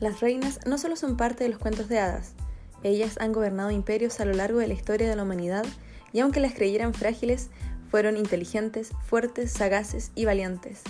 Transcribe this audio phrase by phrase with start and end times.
[0.00, 2.34] Las reinas no solo son parte de los cuentos de hadas,
[2.82, 5.66] ellas han gobernado imperios a lo largo de la historia de la humanidad
[6.12, 7.50] y aunque las creyeran frágiles,
[7.90, 10.82] fueron inteligentes, fuertes, sagaces y valientes.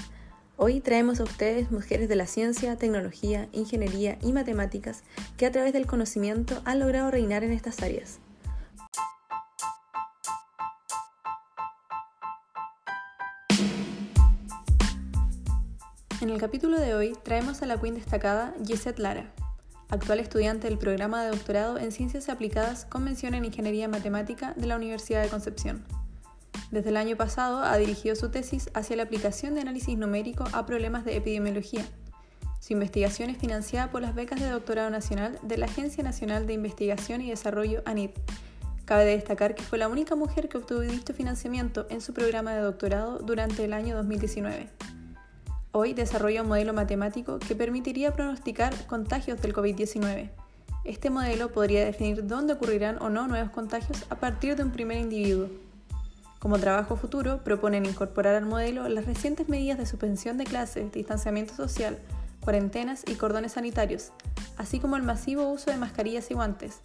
[0.57, 5.03] Hoy traemos a ustedes mujeres de la ciencia, tecnología, ingeniería y matemáticas
[5.37, 8.19] que a través del conocimiento han logrado reinar en estas áreas.
[16.41, 19.31] El capítulo de hoy traemos a la queen destacada Gisette Lara,
[19.91, 24.67] actual estudiante del programa de doctorado en Ciencias Aplicadas con mención en Ingeniería Matemática de
[24.67, 25.85] la Universidad de Concepción.
[26.71, 30.65] Desde el año pasado ha dirigido su tesis hacia la aplicación de análisis numérico a
[30.65, 31.85] problemas de epidemiología.
[32.59, 36.55] Su investigación es financiada por las becas de doctorado nacional de la Agencia Nacional de
[36.55, 38.13] Investigación y Desarrollo ANID.
[38.87, 42.63] Cabe destacar que fue la única mujer que obtuvo dicho financiamiento en su programa de
[42.63, 44.71] doctorado durante el año 2019.
[45.73, 50.31] Hoy desarrolla un modelo matemático que permitiría pronosticar contagios del COVID-19.
[50.85, 54.99] Este modelo podría definir dónde ocurrirán o no nuevos contagios a partir de un primer
[54.99, 55.47] individuo.
[56.41, 61.55] Como trabajo futuro, proponen incorporar al modelo las recientes medidas de suspensión de clases, distanciamiento
[61.55, 62.01] social,
[62.41, 64.11] cuarentenas y cordones sanitarios,
[64.57, 66.81] así como el masivo uso de mascarillas y guantes,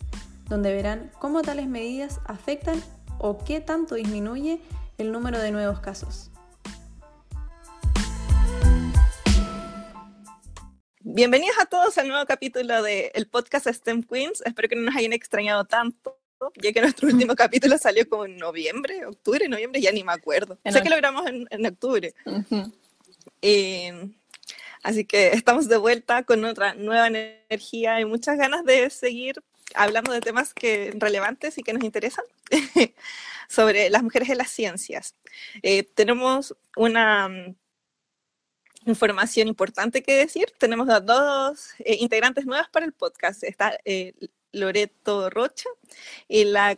[0.48, 2.80] donde verán cómo tales medidas afectan
[3.18, 4.62] o qué tanto disminuye
[5.00, 6.30] el número de nuevos casos.
[11.08, 14.42] Bienvenidos a todos al nuevo capítulo del podcast STEM Queens.
[14.44, 16.18] Espero que no nos hayan extrañado tanto,
[16.56, 20.58] ya que nuestro último capítulo salió como en noviembre, octubre, noviembre, ya ni me acuerdo.
[20.66, 22.16] sé que lo grabamos en, octubre.
[24.82, 29.44] así que estamos de vuelta con otra nueva energía y muchas ganas de seguir
[29.76, 32.26] hablando de temas que, relevantes y que nos interesan
[33.48, 35.14] sobre las mujeres en las ciencias.
[35.62, 37.30] Eh, tenemos una
[38.86, 40.52] información importante que decir.
[40.58, 43.44] Tenemos a dos eh, integrantes nuevas para el podcast.
[43.44, 44.14] Está eh,
[44.52, 45.70] Loreto Rocha
[46.28, 46.78] y la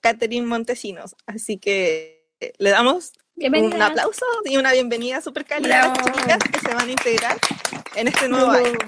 [0.00, 1.14] Catherine Montesinos.
[1.26, 6.38] Así que eh, le damos un aplauso y una bienvenida súper cálida a las chicas
[6.52, 7.38] que se van a integrar
[7.96, 8.78] en este nuevo año.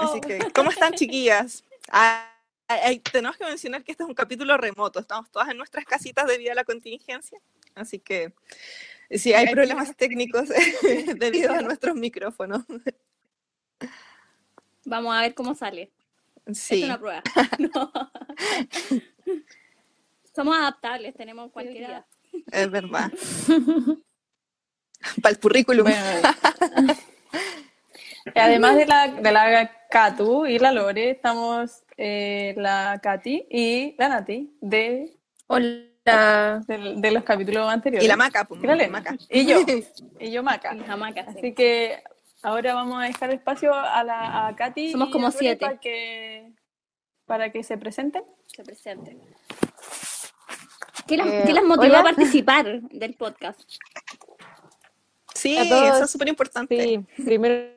[0.00, 1.64] Así que, ¿cómo están chiquillas?
[1.90, 2.32] Ah,
[3.12, 5.00] tenemos que mencionar que este es un capítulo remoto.
[5.00, 7.38] Estamos todas en nuestras casitas debido a la contingencia.
[7.74, 8.32] Así que
[9.10, 10.48] Sí, hay problemas técnicos
[11.16, 12.64] debido a nuestros micrófonos.
[14.84, 15.92] Vamos a ver cómo sale.
[16.52, 16.82] Sí.
[16.82, 17.22] Es una prueba.
[20.34, 22.06] Somos adaptables, tenemos cualquier edad.
[22.52, 23.10] Es verdad.
[25.22, 25.86] Para el currículum.
[28.34, 34.08] Además de la, de la Katu y la Lore, estamos eh, la Katy y la
[34.08, 35.16] Nati de...
[35.46, 38.04] Hola de, los capítulos anteriores.
[38.04, 39.16] Y la maca, pues, la maca.
[39.28, 39.58] Y yo,
[40.20, 40.76] y yo maca.
[41.26, 42.02] Así que
[42.42, 44.92] ahora vamos a dejar espacio a, la, a Katy.
[44.92, 45.64] Somos como siete.
[45.64, 46.52] Para que,
[47.26, 48.24] para que se presenten.
[48.46, 49.20] Se presenten.
[51.06, 53.60] ¿Qué las, eh, motivó a participar del podcast?
[55.34, 56.82] Sí, eso es súper importante.
[56.82, 57.68] Sí, primero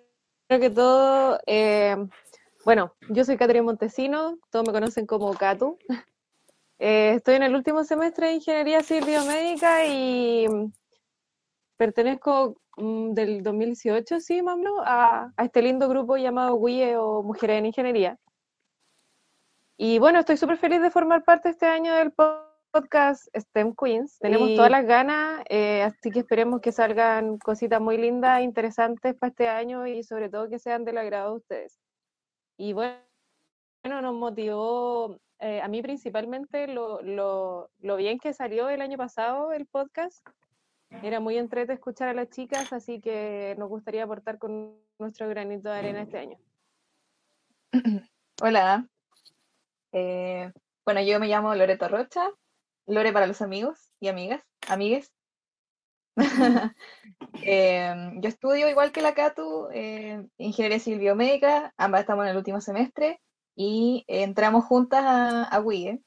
[0.47, 1.95] que todo, eh,
[2.65, 5.77] bueno, yo soy Caterina Montesino, todos me conocen como Catu.
[6.79, 10.47] Eh, estoy en el último semestre de Ingeniería Civil Biomédica y
[11.75, 17.59] pertenezco mm, del 2018, sí, mamlo, a, a, este lindo grupo llamado WIE o Mujeres
[17.59, 18.17] en Ingeniería.
[19.77, 24.17] Y bueno, estoy súper feliz de formar parte este año del podcast STEM Queens.
[24.19, 29.31] Tenemos todas las ganas, eh, así que esperemos que salgan cositas muy lindas, interesantes para
[29.31, 31.79] este año y sobre todo que sean del agrado de ustedes.
[32.57, 32.99] Y bueno,
[33.83, 39.53] nos motivó eh, a mí principalmente lo, lo, lo, bien que salió el año pasado
[39.53, 40.27] el podcast.
[41.03, 45.69] Era muy entrete escuchar a las chicas, así que nos gustaría aportar con nuestro granito
[45.69, 46.37] de arena este año.
[48.41, 48.87] Hola.
[49.91, 50.51] Eh,
[50.83, 52.27] bueno, yo me llamo Loreto Rocha,
[52.87, 55.13] Lore para los amigos y amigas, amigues.
[57.41, 59.69] Eh, yo estudio igual que la Catu,
[60.37, 63.21] Ingeniería Civil Biomédica, ambas estamos en el último semestre
[63.61, 66.01] y entramos juntas a, a WIE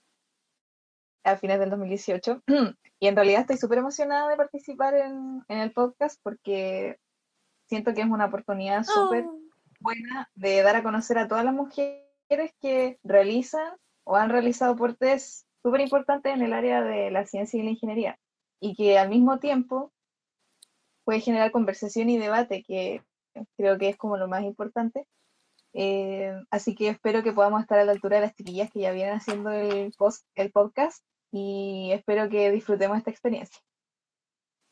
[1.22, 2.42] a fines del 2018
[2.98, 6.96] y en realidad estoy súper emocionada de participar en, en, el podcast porque
[7.68, 9.38] siento que es una oportunidad súper oh.
[9.80, 15.44] buena de dar a conocer a todas las mujeres que realizan o han realizado aportes
[15.62, 18.18] súper importantes en el área de la ciencia y la ingeniería.
[18.60, 19.92] Y que al mismo tiempo
[21.04, 23.02] puede generar conversación y debate que
[23.58, 25.06] creo que es como lo más importante
[25.74, 28.92] eh, así que espero que podamos estar a la altura de las chiquillas que ya
[28.92, 33.58] vienen haciendo el, post, el podcast y espero que disfrutemos esta experiencia.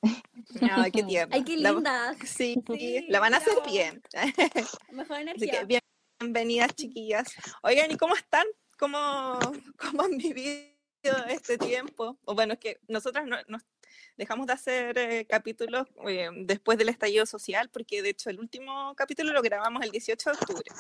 [0.71, 1.35] Ay, qué tierna.
[1.37, 2.15] Ay, qué La- linda.
[2.25, 4.03] Sí, Sí, la van a hacer bien.
[4.93, 5.61] Mejor Así energía.
[5.61, 5.81] que bien-
[6.21, 7.29] bienvenidas, chiquillas.
[7.63, 8.47] Oigan, ¿y cómo están?
[8.79, 9.39] ¿Cómo,
[9.79, 10.71] cómo han vivido
[11.29, 12.19] este tiempo?
[12.25, 13.63] O bueno, es que nosotras no, nos
[14.17, 18.95] dejamos de hacer eh, capítulos eh, después del estallido social, porque de hecho el último
[18.97, 20.71] capítulo lo grabamos el 18 de octubre.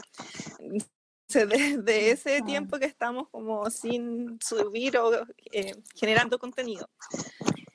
[1.28, 5.12] Desde ese tiempo que estamos como sin subir o
[5.52, 6.90] eh, generando contenido.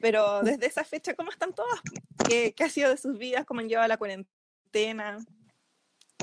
[0.01, 1.79] Pero desde esa fecha, ¿cómo están todas?
[2.27, 3.45] ¿Qué, qué ha sido de sus vidas?
[3.45, 5.17] ¿Cómo han llevado la cuarentena?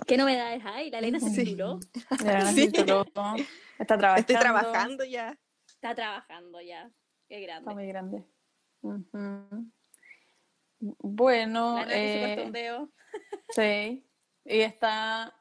[0.07, 0.91] ¿Qué novedades hay?
[0.91, 1.45] La Elena se Sí.
[1.45, 1.81] tituló.
[2.55, 2.71] Sí.
[2.71, 2.73] sí.
[3.79, 4.21] Está trabajando.
[4.21, 5.39] Estoy trabajando ya.
[5.67, 6.91] Está trabajando ya.
[7.29, 7.75] Qué Está grande.
[7.75, 8.25] muy grande.
[10.81, 12.51] Bueno, La Nati se cortó eh,
[13.51, 14.07] sí.
[14.45, 15.33] Y está.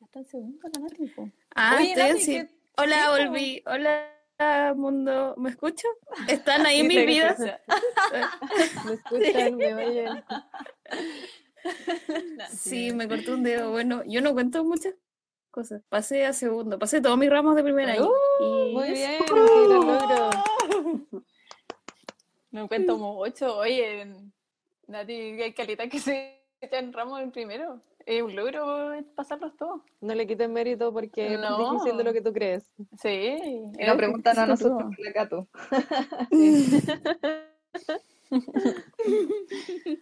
[0.00, 1.30] Está el segundo la.
[1.56, 2.32] Ah, Oye, Nati, así.
[2.32, 3.28] ¿qué- Hola, sí, po.
[3.30, 3.62] volví.
[3.66, 5.34] Hola, mundo.
[5.38, 5.88] ¿Me escucho?
[6.28, 7.38] ¿Están ahí Sí, mis vidas?
[8.84, 9.56] ¿Me escuchan?
[9.56, 10.24] ¿Me oyen?
[12.50, 13.70] Sí, me corté un dedo.
[13.72, 14.94] Bueno, yo no cuento muchas
[15.50, 15.82] cosas.
[15.88, 16.78] Pasé a segundo.
[16.78, 18.08] Pasé todos mis ramos de primer año.
[18.40, 20.30] y Muy bien, gran logro.
[22.54, 23.58] Me cuento como ocho.
[23.58, 24.06] Oye,
[24.86, 27.80] Nati, hay calidad que se echan ramos en primero.
[28.06, 29.80] Es un logro pasarlos todos.
[30.00, 31.72] No le quiten mérito porque es más No.
[31.72, 32.64] difícil de lo que tú crees.
[33.02, 33.08] Sí.
[33.08, 35.48] Y es nos preguntan a nosotros por la Catu.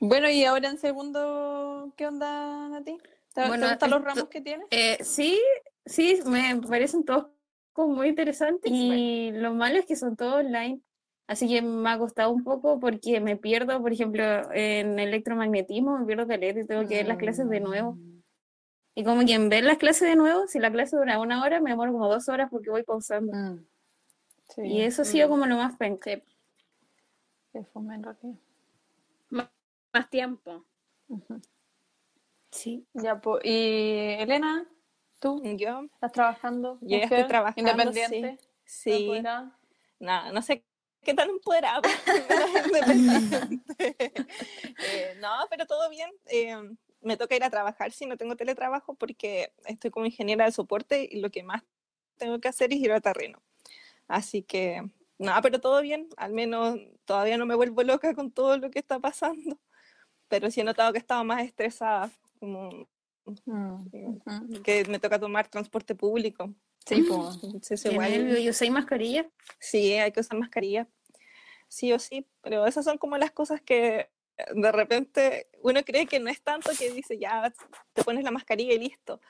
[0.00, 2.96] Bueno, y ahora en segundo, ¿qué onda, Nati?
[3.34, 4.66] ¿Te, te Bueno, gustan los ramos que tienes?
[4.70, 5.40] Eh, sí,
[5.86, 7.26] sí, me parecen todos
[7.72, 8.70] como muy interesantes.
[8.72, 10.80] Y lo malo es que son todos online.
[11.30, 16.04] Así que me ha costado un poco porque me pierdo, por ejemplo, en electromagnetismo, me
[16.04, 17.96] pierdo caleta y tengo que ver las clases de nuevo.
[18.96, 21.60] Y como que en ver las clases de nuevo, si la clase dura una hora,
[21.60, 23.32] me demoro como dos horas porque voy pausando.
[23.32, 23.64] Mm.
[24.48, 26.10] Sí, Y eso ha sido como lo más penca.
[27.52, 28.16] Sí, realidad.
[29.30, 30.64] más tiempo.
[32.50, 32.84] Sí.
[32.94, 34.66] Ya, po- y Elena,
[35.20, 36.78] ¿tú Yo, estás trabajando?
[36.80, 38.38] Yo ya estoy trabajando, Independiente.
[38.64, 38.90] sí.
[39.04, 39.56] empoderada?
[40.00, 40.64] No, no sé
[41.02, 41.82] qué tan empoderada,
[42.66, 43.60] independiente.
[43.78, 46.10] Eh, no, pero todo bien.
[46.26, 46.56] Eh,
[47.02, 51.08] me toca ir a trabajar si no tengo teletrabajo porque estoy como ingeniera de soporte
[51.10, 51.62] y lo que más
[52.16, 53.42] tengo que hacer es ir al terreno.
[54.06, 54.82] Así que,
[55.18, 56.08] no, pero todo bien.
[56.16, 59.58] Al menos todavía no me vuelvo loca con todo lo que está pasando.
[60.28, 62.86] Pero sí he notado que he estado más estresada, como
[63.44, 66.52] Mm, eh, que me toca tomar transporte público.
[66.86, 67.38] Sí, pues.
[67.42, 69.28] Entonces, igual- nervio, yo usé mascarilla.
[69.58, 70.88] Sí, hay que usar mascarilla,
[71.68, 74.10] sí o sí, pero esas son como las cosas que
[74.54, 77.52] de repente uno cree que no es tanto que dice, ya
[77.92, 79.20] te pones la mascarilla y listo,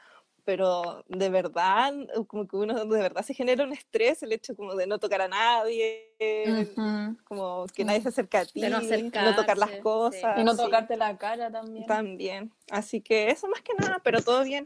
[0.44, 1.92] pero de verdad,
[2.28, 5.20] como que uno de verdad se genera un estrés, el hecho como de no tocar
[5.22, 6.14] a nadie,
[6.46, 7.16] Ujú.
[7.24, 9.82] como que nadie se acerca a ti, De no no tocar las acercarse, sí.
[9.82, 10.38] cosas.
[10.38, 11.86] Y no sí, tocarte la cara también.
[11.86, 14.64] También, así que eso más que nada, pero todo bien.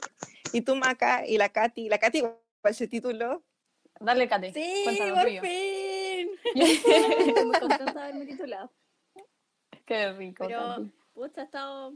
[0.53, 2.23] Y tú, Maca, y la Katy, la Katy,
[2.65, 3.45] ¿cuál se tituló?
[4.01, 4.51] Dale, Kate.
[4.55, 5.43] Sí, por tuyo.
[5.43, 6.31] fin.
[6.55, 8.73] Estoy muy contenta de haberme titulado.
[9.85, 11.95] Qué rico, Pero, pucha, ha estado.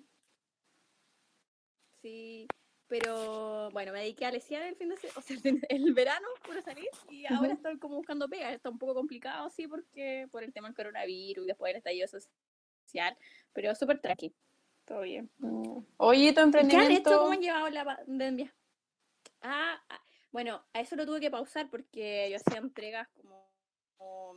[2.03, 2.47] Sí,
[2.87, 5.38] pero bueno, me dediqué a lesear el fin de se- o sea,
[5.70, 8.53] el, verano, puro salir, y ahora estoy como buscando pega.
[8.53, 12.09] Está un poco complicado, sí, porque por el tema del coronavirus y después del estallido
[12.09, 13.17] social,
[13.55, 14.34] pero súper tranqui.
[14.84, 15.31] Todo bien.
[15.39, 15.79] Mm.
[15.96, 17.10] Oye, tu ¿Qué han emprendimiento.
[17.10, 17.20] hecho?
[17.20, 18.55] ¿Cómo han llevado la pandemia?
[19.41, 23.49] Ah, ah, bueno, a eso lo tuve que pausar porque yo hacía entregas como
[23.97, 24.35] como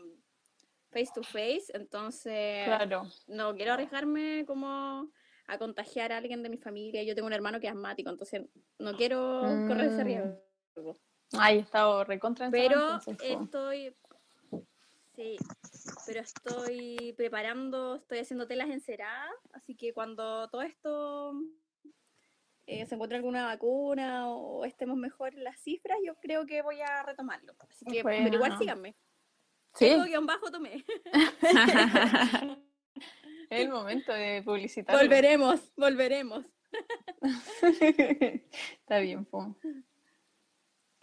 [0.92, 3.04] face to face, entonces Claro.
[3.28, 5.10] no quiero arriesgarme como
[5.48, 7.04] a contagiar a alguien de mi familia.
[7.04, 8.42] Yo tengo un hermano que es asmático, entonces
[8.80, 10.08] no quiero correr ese Mm.
[10.08, 11.00] riesgo.
[11.34, 13.96] Ay, he estado recontra Pero estoy,
[15.16, 15.38] sí,
[16.06, 21.34] pero estoy preparando, estoy haciendo telas enceradas, así que cuando todo esto
[22.72, 26.80] eh, se encuentre alguna vacuna o estemos mejor en las cifras, yo creo que voy
[26.80, 27.54] a retomarlo.
[27.60, 28.96] Así que, pero igual síganme.
[29.74, 30.86] Sí, Tengo guion bajo tomé.
[33.50, 34.96] es el momento de publicitar.
[34.98, 36.46] volveremos, volveremos.
[37.62, 39.54] Está bien, po.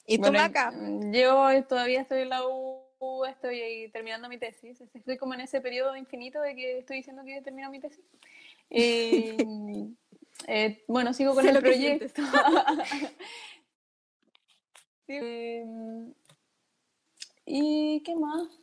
[0.07, 0.73] ¿Y tú, Bueno, Maca?
[1.13, 4.81] Yo todavía estoy en la U, estoy ahí terminando mi tesis.
[4.95, 8.05] Estoy como en ese periodo infinito de que estoy diciendo que termino mi tesis.
[8.71, 9.37] Eh,
[10.47, 12.23] eh, bueno, sigo con Sé el lo proyecto.
[15.07, 15.65] Sí, eh,
[17.47, 18.61] ¿Y qué más?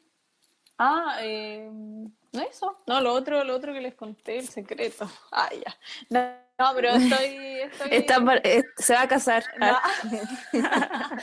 [0.77, 2.77] Ah, eh, ¿no eso?
[2.85, 5.09] No, lo otro, lo otro que les conté, el secreto.
[5.31, 5.75] Ah, ya.
[6.09, 6.19] No,
[6.59, 7.61] no, pero estoy...
[7.61, 7.87] estoy...
[7.91, 9.43] Está eh, se va a casar.
[9.59, 9.65] No.
[9.67, 11.15] Ah,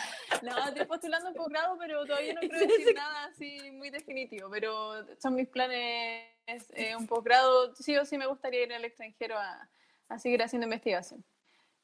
[0.43, 4.51] no, estoy postulando un posgrado, pero todavía no quiero decir nada así muy definitivo.
[4.51, 6.27] Pero son mis planes,
[6.71, 7.77] eh, un posgrado.
[7.77, 9.69] Sí o sí me gustaría ir al extranjero a,
[10.13, 11.25] a seguir haciendo investigación.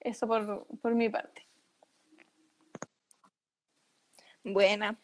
[0.01, 1.47] Eso por, por mi parte.
[4.45, 4.99] Buena.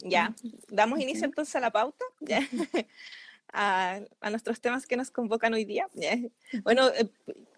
[0.00, 0.34] Ya,
[0.68, 2.40] damos inicio entonces a la pauta, ya.
[3.52, 5.88] a, a nuestros temas que nos convocan hoy día.
[5.94, 6.18] ya.
[6.62, 7.08] Bueno, eh,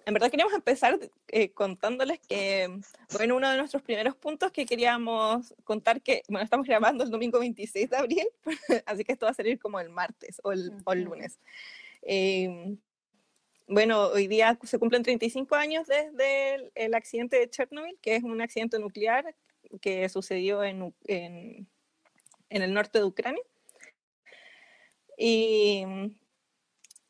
[0.07, 0.99] en verdad queríamos empezar
[1.29, 2.81] eh, contándoles que,
[3.13, 7.41] bueno, uno de nuestros primeros puntos que queríamos contar que, bueno, estamos grabando el domingo
[7.41, 8.29] 26 de abril,
[8.87, 11.39] así que esto va a salir como el martes o el, o el lunes.
[12.03, 12.77] Eh,
[13.69, 18.25] bueno, hoy día se cumplen 35 años desde el, el accidente de Chernobyl, que es
[18.25, 19.35] un accidente nuclear
[19.83, 21.69] que sucedió en, en,
[22.49, 23.43] en el norte de Ucrania.
[25.19, 25.85] Y,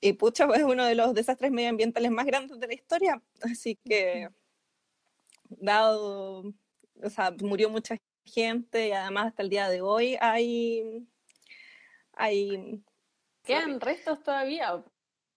[0.01, 3.23] y pucha, pues, es uno de los desastres medioambientales más grandes de la historia.
[3.43, 4.29] Así que,
[5.49, 6.55] dado,
[7.03, 11.07] o sea, murió mucha gente y además hasta el día de hoy hay,
[12.13, 12.83] hay
[13.45, 14.85] ¿Quedan restos todavía?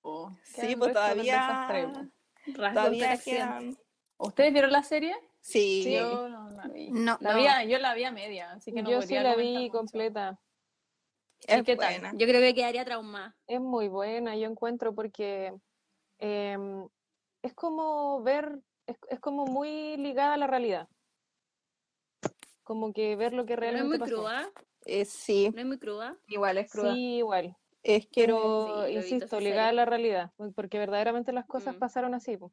[0.01, 0.35] Po?
[0.43, 1.65] sí, pues todavía,
[2.73, 3.77] todavía quedan,
[4.17, 5.15] ¿Ustedes vieron la serie?
[5.39, 6.91] sí, Yo no la vi.
[6.91, 7.37] No, La no.
[7.39, 9.77] vi yo la vi a media, así que no Yo sí la vi mucho.
[9.79, 10.39] completa.
[11.47, 11.93] es qué tal?
[11.93, 12.11] buena.
[12.13, 13.35] Yo creo que quedaría traumada.
[13.47, 15.53] Es muy buena, yo encuentro, porque
[16.19, 16.87] em,
[17.41, 20.87] es como ver, es, es como muy ligada a la realidad.
[22.63, 24.15] Como que ver lo que Pero no es realmente muy pasó.
[24.15, 24.51] cruda.
[24.85, 26.15] Eh, sí, No es muy cruda.
[26.27, 26.93] Igual es cruda.
[26.93, 27.57] Sí, igual.
[27.83, 31.79] Es Sí, visto insisto, ligada a la realidad, porque verdaderamente las cosas Mm.
[31.79, 32.37] pasaron así.
[32.37, 32.51] po.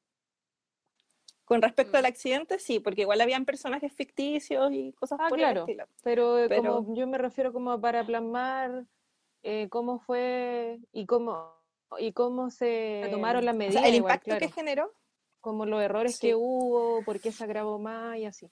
[1.45, 2.07] con respecto al Mm.
[2.09, 5.61] accidente, sí, porque igual habían personajes ficticios y cosas Ah, por claro.
[5.65, 5.87] el estilo.
[6.03, 8.85] Pero, eh, Pero- como yo me refiero como para plasmar
[9.43, 11.51] eh, cómo fue y cómo
[11.99, 14.93] y cómo se tomaron las O medidas, sea, el igual, impacto claro, que generó,
[15.41, 16.27] como los errores Sí.
[16.27, 18.51] que hubo, por qué se agravó más y así.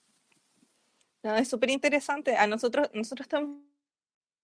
[1.22, 2.34] no, es súper interesante.
[2.36, 3.60] A nosotros, nosotros tenemos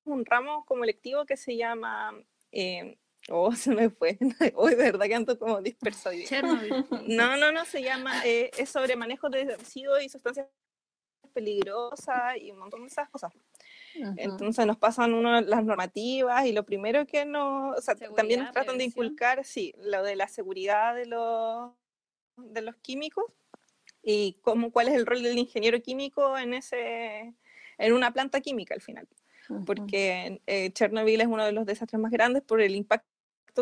[0.05, 2.15] un ramo como electivo que se llama,
[2.51, 4.19] eh, oh, se me fue,
[4.55, 5.61] hoy de verdad que ando como.
[6.25, 6.87] Chernobyl.
[7.09, 10.47] No, no, no, se llama, eh, es sobre manejo de residuos y sustancias
[11.33, 13.33] peligrosas y un montón de esas cosas.
[14.17, 18.53] Entonces nos pasan uno las normativas y lo primero que nos, o sea, también nos
[18.53, 21.73] tratan de inculcar, sí, lo de la seguridad de los,
[22.37, 23.25] de los químicos
[24.03, 27.35] y cómo, cuál es el rol del ingeniero químico en ese,
[27.79, 29.07] en una planta química al final.
[29.67, 33.07] Porque eh, Chernobyl es uno de los desastres más grandes por el impacto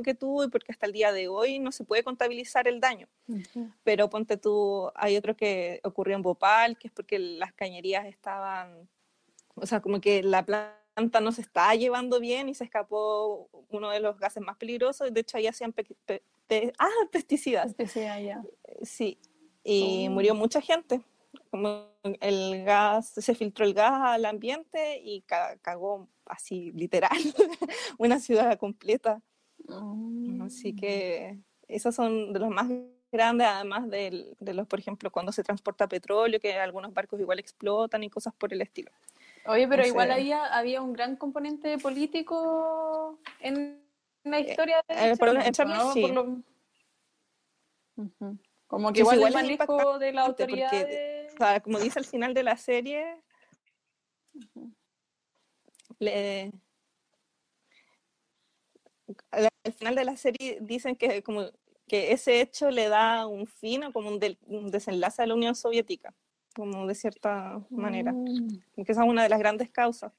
[0.05, 3.09] que tuvo y porque hasta el día de hoy no se puede contabilizar el daño
[3.27, 3.71] Ujú.
[3.83, 8.89] pero ponte tú, hay otro que ocurrió en Bhopal, que es porque las cañerías estaban,
[9.57, 13.91] o sea, como que la planta no se estaba llevando bien y se escapó uno
[13.91, 18.21] de los gases más peligrosos, de hecho ahí hacían pe- pe- pe- ah, pesticidas, Pesticida,
[18.21, 18.43] ya.
[18.83, 19.19] sí,
[19.65, 20.11] y Oh.
[20.13, 21.01] murió mucha gente.
[21.51, 21.87] Como
[22.21, 27.11] el gas, se filtró el gas al ambiente y ca- cagó así, literal,
[27.99, 29.21] una ciudad completa.
[29.69, 30.43] Mm.
[30.43, 32.69] Así que esos son de los más
[33.13, 37.39] grandes, además del- de los, por ejemplo, cuando se transporta petróleo, que algunos barcos igual
[37.39, 38.91] explotan y cosas por el estilo.
[39.47, 43.81] Oye, pero igual había, había un gran componente político en
[44.25, 45.93] la historia de eh, por en Chernobyl, ¿no?
[45.93, 46.01] sí.
[46.03, 46.43] Por lo-
[47.97, 48.39] Ujú.
[48.67, 51.99] Como que igual, igual el manejo de la impactante porque, autoridad O sea, como dice
[51.99, 53.17] al final de la serie,
[55.99, 56.53] le-
[59.31, 61.43] al al final de la serie dicen que como
[61.87, 65.35] que ese hecho le da un fin o como un, del- un desenlace a la
[65.35, 66.15] Unión Soviética,
[66.55, 68.49] como de cierta manera, Mm.
[68.85, 70.13] que esa es una de las grandes causas.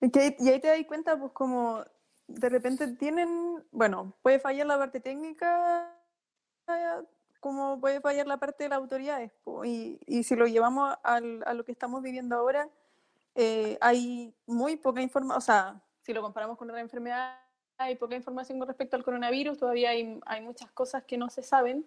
[0.00, 1.84] Es que y ahí te das cuenta, pues como
[2.28, 5.92] de repente tienen, bueno, puede fallar la parte técnica,
[7.42, 9.32] como puede fallar la parte de las autoridades.
[9.64, 12.68] Y, y si lo llevamos al- a lo que estamos viviendo ahora,
[13.34, 17.36] eh, hay muy poca información, o sea, si lo comparamos con otra enfermedad,
[17.78, 21.42] hay poca información con respecto al coronavirus, todavía hay, hay muchas cosas que no se
[21.42, 21.84] saben.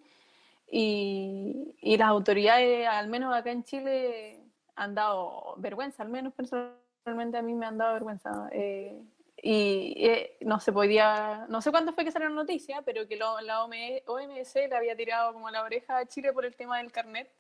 [0.68, 4.42] Y, y las autoridades, al menos acá en Chile,
[4.76, 8.50] han dado vergüenza, al menos personalmente a mí me han dado vergüenza.
[8.52, 9.02] eh,
[9.48, 13.16] y eh, no se podía, no sé cuándo fue que salió la noticia, pero que
[13.16, 16.80] lo- la OMS, OMS le había tirado como la oreja a Chile por el tema
[16.80, 17.32] del carnet.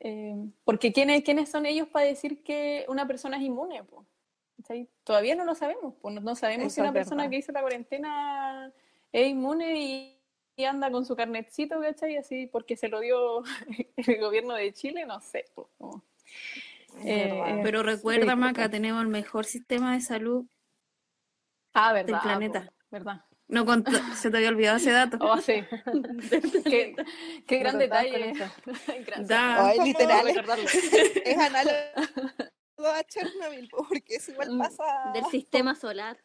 [0.00, 3.82] Eh, porque ¿quiénes, ¿quiénes son ellos para decir que una persona es inmune?
[3.84, 4.04] po?
[5.02, 5.94] Todavía no lo sabemos.
[6.02, 7.30] pues, no, no sabemos Eso si una persona verdad.
[7.30, 8.70] que hizo la cuarentena
[9.12, 10.18] es inmune y,
[10.56, 12.16] y anda con su carnetcito, ¿cachai?
[12.18, 13.42] Así porque se lo dio
[13.96, 15.46] el gobierno de Chile, no sé.
[15.54, 15.70] po,
[17.04, 17.60] Eh.
[17.62, 20.44] Pero recuerda, Sí, Maca, tenemos el mejor sistema de salud
[21.78, 22.12] Ah, verdad.
[22.12, 22.64] del planeta.
[22.66, 23.24] po, verdad.
[23.48, 25.18] No contó- se te había olvidado ese dato.
[25.20, 25.62] Oh, sí.
[26.64, 26.96] qué,
[27.46, 28.32] qué gran detalle.
[29.06, 29.28] Gracias.
[29.28, 29.68] Da.
[29.68, 31.78] Ay, literal, es análogo
[32.94, 34.84] a Chernobyl, po, porque eso igual Mm, pasa.
[35.14, 36.16] Del sistema solar.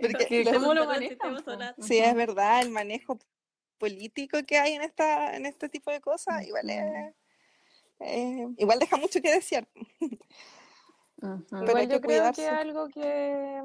[0.00, 1.44] Porque ¿Cómo lo manejan?
[1.44, 1.74] solar.
[1.80, 3.18] Sí, es verdad, el manejo
[3.78, 7.14] político que hay en esta, en este tipo de cosas, igual es,
[8.00, 9.66] eh, igual deja mucho que desear.
[11.22, 11.46] Ujú.
[11.50, 13.62] Pero Igual hay que yo creo que algo que,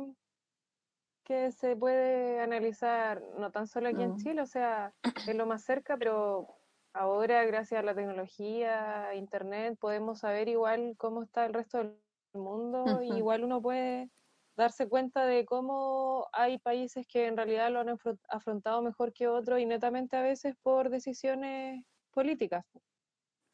[1.24, 4.18] que se puede analizar no tan solo aquí en Mm.
[4.18, 4.94] Chile, o sea,
[5.26, 6.48] es lo más cerca, pero
[6.94, 11.98] ahora gracias a la tecnología, internet, podemos saber igual cómo está el resto del
[12.34, 14.10] mundo y igual uno puede
[14.56, 19.28] darse cuenta de cómo hay países que en realidad lo han afro- afrontado mejor que
[19.28, 22.66] otros y netamente a veces por decisiones políticas.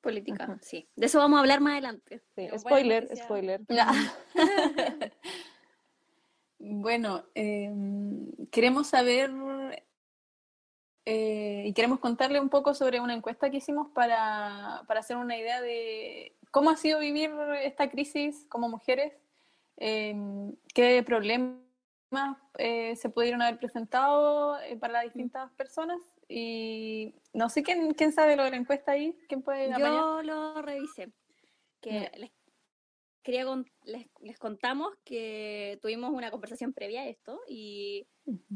[0.03, 0.85] Política, sí.
[0.97, 2.21] De eso vamos a hablar más adelante.
[2.35, 3.61] Sí, spoiler, spoiler.
[6.65, 9.29] Bueno, em, queremos saber
[11.05, 15.37] eh, y queremos contarle un poco sobre una encuesta que hicimos para, para hacer una
[15.37, 17.31] idea de cómo ha sido vivir
[17.63, 19.11] esta crisis como mujeres,
[19.75, 21.59] em, qué problemas
[22.57, 25.99] eh, se pudieron haber presentado eh, para las distintas personas
[26.35, 29.91] y no sé quién, quién sabe lo de la encuesta ahí, quién puede apañar?
[29.91, 31.13] Yo lo revisé.
[31.79, 32.31] Que les,
[33.21, 38.07] quería con- les, les contamos que tuvimos una conversación previa a esto y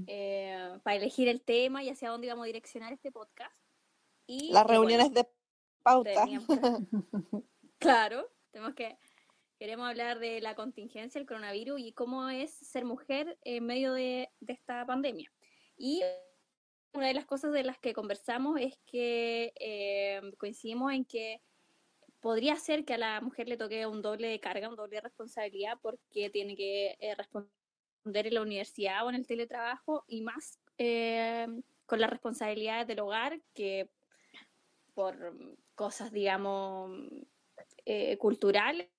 [0.07, 3.53] eh, para elegir el tema y hacia dónde íbamos a direccionar este podcast.
[4.25, 5.27] Y, Las bueno, reuniones de
[5.83, 6.25] pauta.
[6.25, 6.39] que-
[7.77, 8.97] claro, tenemos que
[9.59, 14.29] queremos hablar de la contingencia, el coronavirus y cómo es ser mujer en medio de,
[14.39, 15.31] de esta pandemia.
[15.77, 16.01] Y
[16.93, 21.41] una de las cosas de las que conversamos es que eh, coincidimos en que
[22.19, 25.01] podría ser que a la mujer le toque un doble de carga, un doble de
[25.01, 27.51] responsabilidad, porque tiene que eh, responder
[28.03, 31.47] en la universidad o en el teletrabajo y más eh,
[31.85, 33.89] con las responsabilidades del hogar que
[34.93, 35.35] por
[35.75, 36.91] cosas, digamos,
[38.17, 38.89] culturales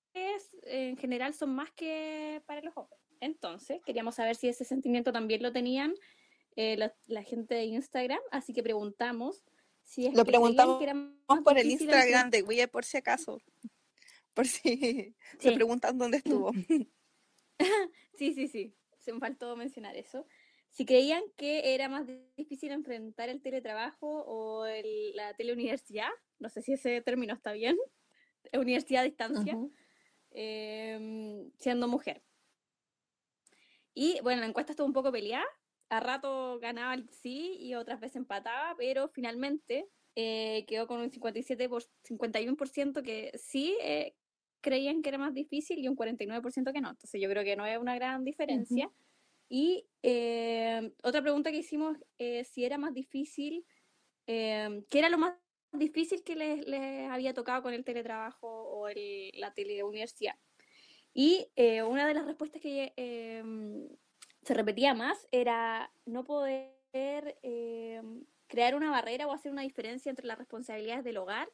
[0.63, 2.99] en general son más que para los hombres.
[3.19, 5.93] Entonces, queríamos saber si ese sentimiento también lo tenían
[6.55, 9.43] eh, la, la gente de Instagram, así que preguntamos
[9.83, 10.95] si es Lo que preguntamos que era
[11.43, 13.39] por el Instagram de Wii por si acaso.
[14.33, 16.51] Por si se preguntan dónde estuvo.
[18.15, 18.73] Sí, sí, sí.
[18.99, 20.25] Se me faltó mencionar eso.
[20.69, 22.05] Si creían que era más
[22.37, 27.77] difícil enfrentar el teletrabajo o el- la teleuniversidad, no sé si ese término está bien,
[28.53, 29.57] universidad a distancia,
[30.31, 32.21] em, siendo mujer.
[33.93, 35.45] Y bueno, la encuesta estuvo un poco peleada.
[35.89, 41.09] A rato ganaba el sí y otras veces empataba, pero finalmente eh, quedó con un
[41.09, 44.15] 57 por, 51% que sí eh,
[44.61, 46.89] creían que era más difícil y un 49% que no.
[46.91, 48.91] Entonces yo creo que no es una gran diferencia.
[49.49, 53.65] Y eh, otra pregunta que hicimos si era más difícil,
[54.27, 55.33] ¿qué era lo más
[55.71, 60.35] difícil que les, les había tocado con el teletrabajo o el- la teleuniversidad?
[61.15, 61.47] Y
[61.87, 62.93] una de las respuestas que
[64.49, 68.01] se repetía más era no poder eh,
[68.47, 71.49] crear una barrera o hacer una diferencia entre las responsabilidades del hogar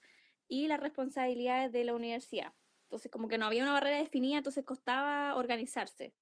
[0.47, 2.53] y las responsabilidades de la universidad.
[2.85, 6.15] Entonces, como que no había una barrera definida, entonces costaba organizarse.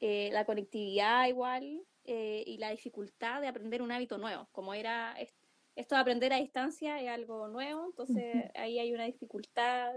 [0.00, 5.14] Eh, la conectividad igual eh, y la dificultad de aprender un hábito nuevo, como era
[5.20, 5.34] es-
[5.76, 9.94] esto de aprender a distancia es algo nuevo, entonces ahí hay una dificultad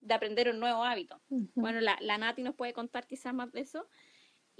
[0.00, 1.22] de aprender un nuevo hábito.
[1.30, 1.46] Ujú.
[1.58, 3.88] Bueno, la, la Nati nos puede contar quizás más de eso.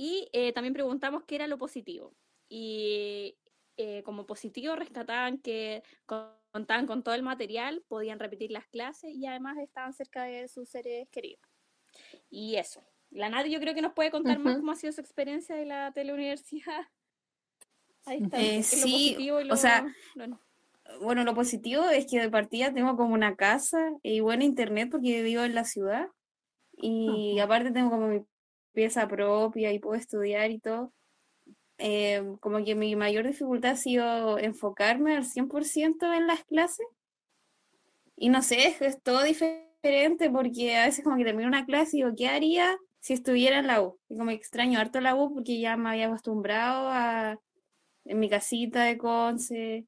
[0.03, 2.15] Y eh, también preguntamos qué era lo positivo.
[2.49, 3.37] Y
[3.77, 9.11] eh, como positivo rescataban que con- contaban con todo el material, podían repetir las clases
[9.15, 11.43] y además estaban cerca de sus seres queridos.
[12.31, 12.83] Y eso.
[13.11, 15.67] La Nati yo creo que nos puede contar más cómo ha sido su experiencia de
[15.67, 16.81] la teleuniversidad.
[18.07, 18.23] a Ujú.
[18.23, 20.41] distancia, Eh, lo sí, positivo y o sea, lo no.
[21.03, 25.23] Bueno, lo positivo es que de partida tengo como una casa y buena internet porque
[25.23, 26.09] vivo en la ciudad.
[26.83, 28.25] Y aparte tengo como mi
[28.73, 30.93] pieza propia y puedo estudiar y todo.
[31.79, 36.87] Eh, como que mi mayor dificultad ha sido enfocarme al 100% en las clases.
[38.17, 42.01] Y no sé, es, todo diferente porque a veces como que termino una clase y
[42.03, 43.99] digo, ¿qué haría si estuviera en la U?
[44.11, 47.41] Y como extraño harto la U porque ya me había acostumbrado a
[48.05, 49.87] en mi casita de Conce,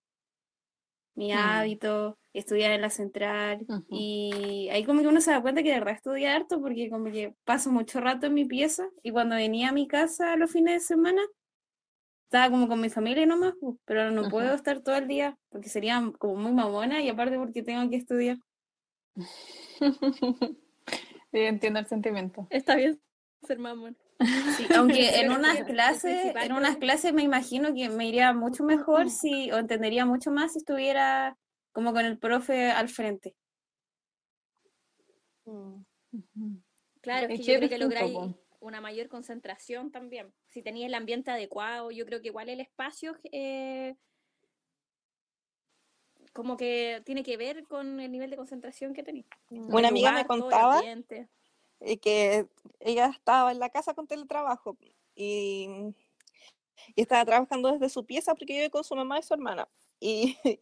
[1.15, 1.37] mi Mm.
[1.37, 3.67] hábito, estudiar en la central.
[3.91, 7.11] Y ahí como que uno se da cuenta que de verdad estudia harto porque como
[7.11, 10.75] que paso mucho rato en mi pieza y cuando venía a mi casa los fines
[10.75, 11.23] de semana
[12.25, 15.37] estaba como con mi familia nomás, pues, pero ahora no puedo estar todo el día
[15.51, 18.39] porque sería como muy mamona y aparte porque tengo que estudiar.
[21.33, 22.47] Sí, entiendo el sentimiento.
[22.51, 23.01] Está bien
[23.47, 23.97] ser más mono.
[24.57, 29.11] Sí, aunque en unas clases, en unas clases me imagino que me iría mucho mejor
[29.11, 31.37] si, o entendería mucho más si estuviera
[31.73, 33.35] como con el profe al frente.
[35.45, 35.83] Mm.
[37.01, 38.17] Claro, Es que yo creo que lográis
[38.61, 40.33] una mayor concentración también.
[40.49, 43.97] Si tenías el ambiente adecuado, yo creo que igual el espacio eh,
[46.33, 49.27] como que tiene que ver con el nivel de concentración que tenías.
[49.51, 49.75] Mm.
[49.75, 50.81] Una amiga me contaba
[51.85, 52.47] y que
[52.81, 54.77] ella estaba en la casa con teletrabajo
[55.15, 55.69] y,
[56.95, 59.69] y estaba trabajando desde su pieza porque vive con su mamá y su hermana.
[60.01, 60.37] Y,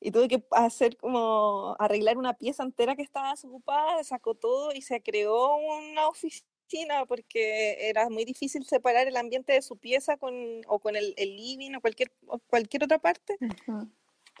[0.00, 4.82] y tuve que hacer como arreglar una pieza entera que estaba desocupada, sacó todo y
[4.82, 10.34] se creó una oficina porque era muy difícil separar el ambiente de su pieza con,
[10.66, 13.36] o con el, el living o cualquier, o cualquier otra parte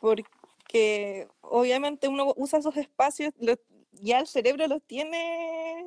[0.00, 3.58] porque obviamente uno usa esos espacios, lo-
[3.92, 5.86] ya el cerebro los tiene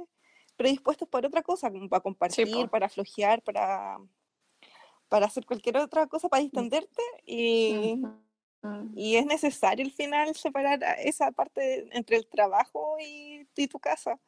[0.58, 4.00] predispuestos para otra cosa, como para compartir, para flojear, para,
[5.08, 8.00] para hacer cualquier otra cosa, para distenderte, y,
[8.96, 14.20] y es necesario al final separar esa parte entre el trabajo y, y tu casa.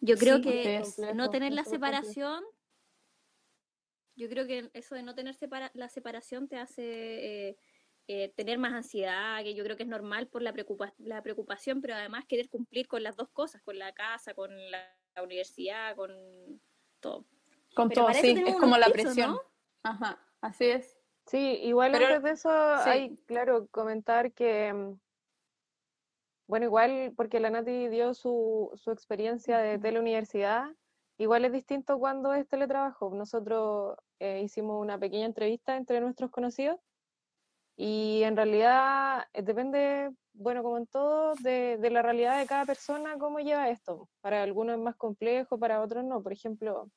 [0.00, 0.82] Yo creo Sí, que
[1.14, 2.44] no tener la separación,
[4.16, 7.56] yo creo que eso de no tener separa- la separación te hace eh,
[8.06, 11.80] eh, tener más ansiedad, que yo creo que es normal por la, preocupa- la preocupación,
[11.80, 15.96] pero además querer cumplir con las dos cosas, con la casa, con la, la universidad,
[15.96, 16.12] con
[17.00, 17.24] todo.
[17.74, 19.30] Con Pero todo, sí, es como la tips, ¿o presión.
[19.32, 19.40] no?
[19.82, 20.98] Ajá, así es.
[21.26, 22.50] Sí, igual Pero- antes de eso
[22.84, 22.90] sí.
[22.90, 24.98] hay, claro, comentar que, mm,
[26.46, 30.66] bueno, igual porque la Nati dio su, su experiencia de teleuniversidad,
[31.16, 33.10] igual es distinto cuando es teletrabajo.
[33.14, 36.78] Nosotros eh, hicimos una pequeña entrevista entre nuestros conocidos
[37.76, 43.18] y en realidad eh, depende, bueno, como en todo, de, la realidad de cada persona,
[43.18, 44.08] cómo lleva esto.
[44.20, 46.22] Para algunos es más complejo, para otros no.
[46.22, 46.88] Por ejemplo,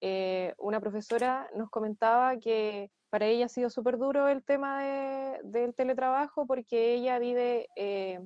[0.00, 5.40] eh, una profesora nos comentaba que para ella ha sido súper duro el tema de-
[5.44, 8.20] del teletrabajo porque ella vive eh,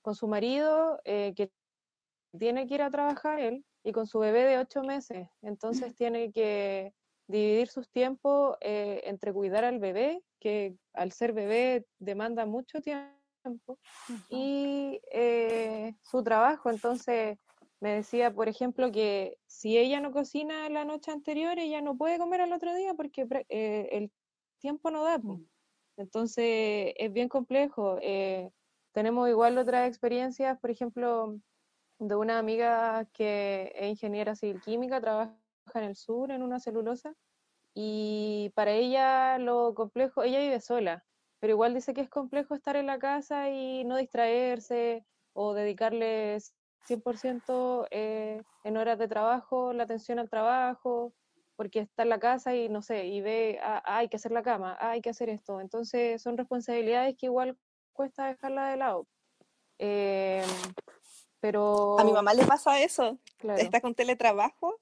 [0.00, 1.50] con su marido que
[2.38, 5.28] tiene que ir a trabajar él y con su bebé de ocho meses.
[5.42, 6.94] Entonces tiene que
[7.28, 13.78] dividir sus tiempos entre cuidar al bebé, que al ser bebé demanda mucho tiempo,
[14.28, 16.68] y eh, su trabajo.
[16.68, 17.38] Entonces
[17.80, 22.18] me decía, por ejemplo, que si ella no cocina la noche anterior, ella no puede
[22.18, 24.10] comer al otro día porque eh, el
[24.58, 25.18] tiempo no da.
[25.20, 25.40] po.
[25.96, 27.98] Entonces es bien complejo.
[28.02, 28.50] Eh,
[28.92, 31.36] tenemos igual otras experiencias, por ejemplo,
[32.00, 35.36] de una amiga que es ingeniera civil química, trabaja
[35.74, 37.14] en el sur en una celulosa
[37.74, 41.04] y para ella lo complejo, ella vive sola,
[41.40, 46.38] pero igual dice que es complejo estar en la casa y no distraerse o dedicarle
[46.88, 51.14] 100% eh, en horas de trabajo, la atención al trabajo,
[51.56, 54.32] porque está en la casa y no sé, y ve, ah, ah, hay que hacer
[54.32, 55.60] la cama, ah, hay que hacer esto.
[55.60, 57.56] Entonces son responsabilidades que igual
[57.92, 59.06] cuesta dejarla de lado.
[59.78, 60.44] Eh,
[61.40, 61.98] pero...
[61.98, 63.60] A mi mamá le pasa eso, claro.
[63.60, 64.80] está con teletrabajo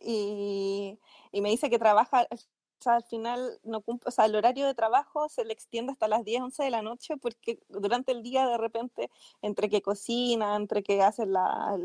[0.00, 0.98] y,
[1.32, 2.36] y me dice que trabaja, o
[2.80, 6.06] sea, al final no cumple, o sea, el horario de trabajo se le extiende hasta
[6.08, 9.10] las 10, 11 de la noche porque durante el día de repente,
[9.42, 11.76] entre que cocina, entre que hace la-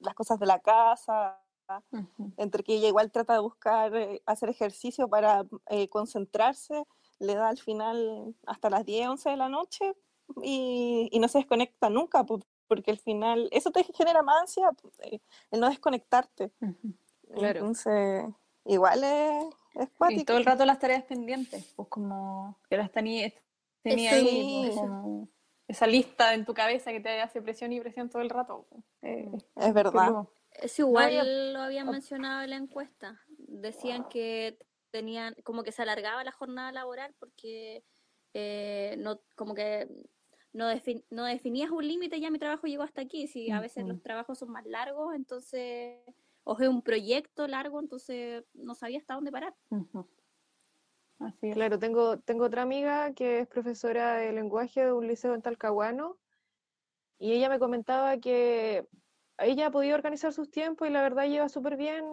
[0.00, 1.42] las cosas de la casa,
[2.38, 6.84] entre que ella igual trata de buscar eh, hacer ejercicio para eh, concentrarse,
[7.18, 9.94] le da al final hasta las 10, 11 de la noche
[10.42, 14.72] y, y no se desconecta nunca, po- porque al final eso te genera más ansiedad,
[15.00, 16.52] eh, el no desconectarte.
[17.34, 17.60] Claro.
[17.60, 18.24] Entonces,
[18.68, 20.24] igual es, es Y cuático.
[20.26, 23.32] todo el rato las tareas pendientes, pues como que las tenía,
[23.82, 25.28] tenía Eso, ahí, pues, como
[25.66, 28.66] esa lista en tu cabeza que te hace presión y presión todo el rato.
[28.70, 28.84] pues.
[29.02, 30.24] Eh, Es verdad.
[30.52, 33.20] Eso igual ya- lo habían mencionado en la encuesta.
[33.38, 34.58] Decían que
[34.90, 37.84] tenían, como que se alargaba la jornada laboral porque
[38.34, 39.86] eh, no, como que
[40.52, 43.28] no, defin- no definías un límite, ya mi trabajo llegó hasta aquí.
[43.28, 45.98] Si a veces los trabajos son más largos, entonces,
[46.50, 49.54] o es un proyecto largo, entonces no sabía hasta dónde parar.
[49.68, 50.08] Ujú.
[51.18, 51.54] Así es.
[51.54, 56.16] Claro, tengo, tengo otra amiga que es profesora de lenguaje de un liceo en Talcahuano
[57.18, 58.88] y ella me comentaba que
[59.36, 62.06] ella ha podido organizar sus tiempos y la verdad lleva súper bien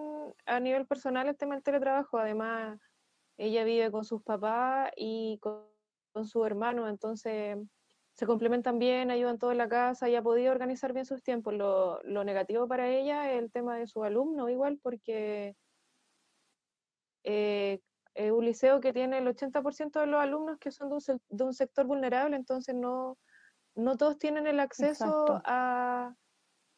[0.46, 2.18] a nivel personal el tema del teletrabajo.
[2.18, 2.78] Además,
[3.38, 5.64] ella vive con sus papás y con,
[6.12, 7.58] con su hermano, entonces
[8.16, 11.54] se complementan bien, ayudan todo en la casa y ha podido organizar bien sus tiempos.
[11.54, 15.56] Lo, lo negativo para ella es el tema de su alumno, igual, porque
[17.26, 17.82] eh,
[18.14, 21.44] es un liceo que tiene el 80% de los alumnos que son de un, de
[21.44, 23.18] un sector vulnerable, entonces no,
[23.76, 26.16] no todos tienen el acceso a,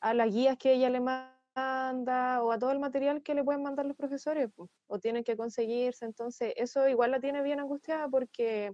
[0.02, 3.62] a las guías que ella le manda o a todo el material que le pueden
[3.62, 4.50] mandar los profesores
[4.88, 6.06] o tienen que conseguirse.
[6.06, 8.74] Entonces, eso igual la tiene bien angustiada porque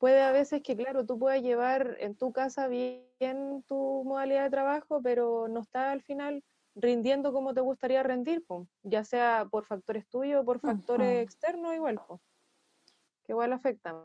[0.00, 4.50] puede a veces que, claro, tú puedes llevar en tu casa bien tu modalidad de
[4.50, 6.42] trabajo, pero no está al final
[6.74, 11.22] rindiendo como te gustaría rendir, po, ya sea por factores tuyos o por factores Ujú.
[11.22, 12.20] externos igual, po,
[13.24, 13.96] que igual afectan.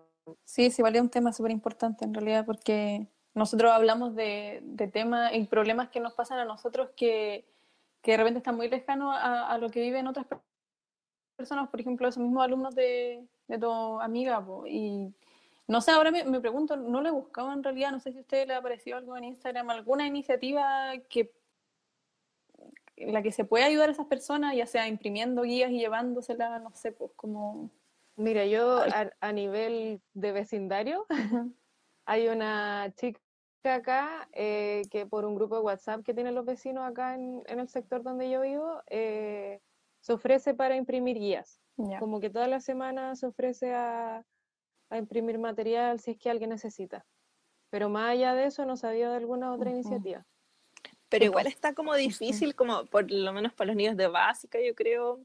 [0.43, 5.33] Sí, sí, vale un tema súper importante en realidad porque nosotros hablamos de, de temas
[5.33, 7.45] y problemas que nos pasan a nosotros que,
[8.01, 10.41] que de repente están muy lejanos a, a lo que viven otras per-
[11.37, 13.69] personas, por ejemplo, esos mismos alumnos de, de tu
[14.01, 14.43] amiga.
[14.45, 15.13] po, y
[15.67, 17.91] no sé, ahora me, me pregunto, ¿no le buscaba en realidad?
[17.91, 21.33] No sé si a usted le ha aparecido algo en Instagram, alguna iniciativa que
[22.97, 26.61] en la que se puede ayudar a esas personas, ya sea imprimiendo guías y llevándoselas,
[26.61, 27.69] no sé, pues como...
[28.17, 31.05] Mira, yo a, a nivel de vecindario,
[32.05, 33.19] hay una chica
[33.65, 37.59] acá eh, que por un grupo de WhatsApp que tienen los vecinos acá en, en
[37.59, 39.59] el sector donde yo vivo, eh,
[39.99, 41.59] se ofrece para imprimir guías.
[41.99, 44.23] Como que toda la semana se ofrece a,
[44.89, 47.05] a imprimir material si es que alguien necesita.
[47.69, 50.25] Pero más allá de eso, no sabía de alguna otra iniciativa.
[51.09, 54.75] Pero igual está como difícil, como por lo menos para los niños de básica, yo
[54.75, 55.19] creo,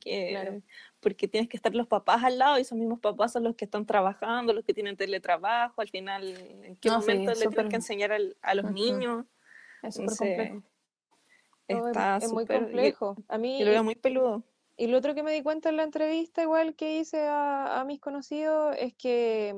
[0.00, 0.62] que Claro.
[1.00, 3.64] porque tienes que estar los papás al lado y esos mismos papás son los que
[3.64, 6.24] están trabajando, los que tienen teletrabajo, al final,
[6.62, 9.26] ¿en qué No, sí, momento es le tienes que enseñar al- a los niños?
[9.82, 10.62] Es súper complejo.
[11.66, 13.16] Es- está es, muy complejo.
[13.28, 14.42] A mí, Yo lo veo muy peludo.
[14.80, 18.00] Y lo otro que me di cuenta en la entrevista, igual que hice a, mis
[18.00, 19.52] conocidos, es que,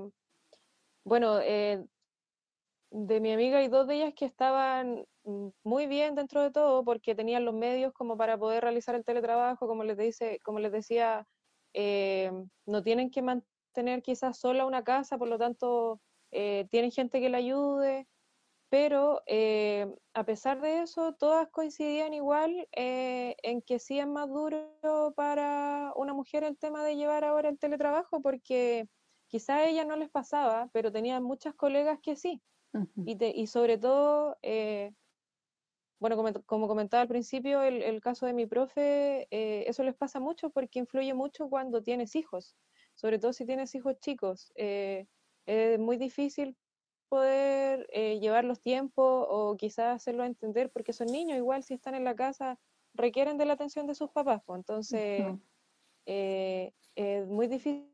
[1.05, 1.85] bueno, eh,
[2.91, 5.05] de mi amiga hay dos de ellas que estaban
[5.63, 9.67] muy bien dentro de todo porque tenían los medios como para poder realizar el teletrabajo,
[9.67, 11.27] como les dice, como les decía,
[11.75, 12.33] eh,
[12.65, 17.29] no tienen que mantener quizás sola una casa, por lo tanto, eh, tienen gente que
[17.29, 18.09] le ayude,
[18.71, 24.29] pero eh, a pesar de eso, todas coincidían igual eh, en que sí es más
[24.29, 24.79] duro
[25.17, 28.89] para una mujer el tema de llevar ahora el teletrabajo, porque
[29.29, 32.43] quizá a ella no les pasaba, pero tenían muchas colegas que sí.
[33.05, 34.93] Y, te- y sobre todo, eh,
[35.99, 39.95] bueno, como, como comentaba al principio, el, el caso de mi profe, eh, eso les
[39.97, 42.57] pasa mucho porque influye mucho cuando tienes hijos,
[42.95, 44.53] sobre todo si tienes hijos chicos.
[44.57, 45.07] eh,
[45.47, 46.57] es muy difícil
[47.11, 51.95] poder eh, llevar los tiempos o quizás hacerlo entender porque son niños, igual si están
[51.95, 52.59] en la casa,
[52.95, 54.41] requieren de la atención de sus papás.
[54.47, 55.35] pues, entonces,
[56.07, 57.91] eh, es muy difícil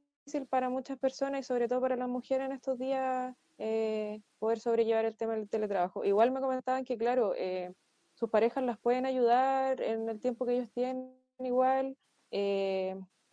[0.48, 5.06] para muchas personas y sobre todo para las mujeres en estos días eh, poder sobrellevar
[5.06, 6.04] el tema del teletrabajo.
[6.04, 7.72] Igual me comentaban que, claro, eh,
[8.14, 11.96] sus parejas las pueden ayudar en el tiempo que ellos tienen igual,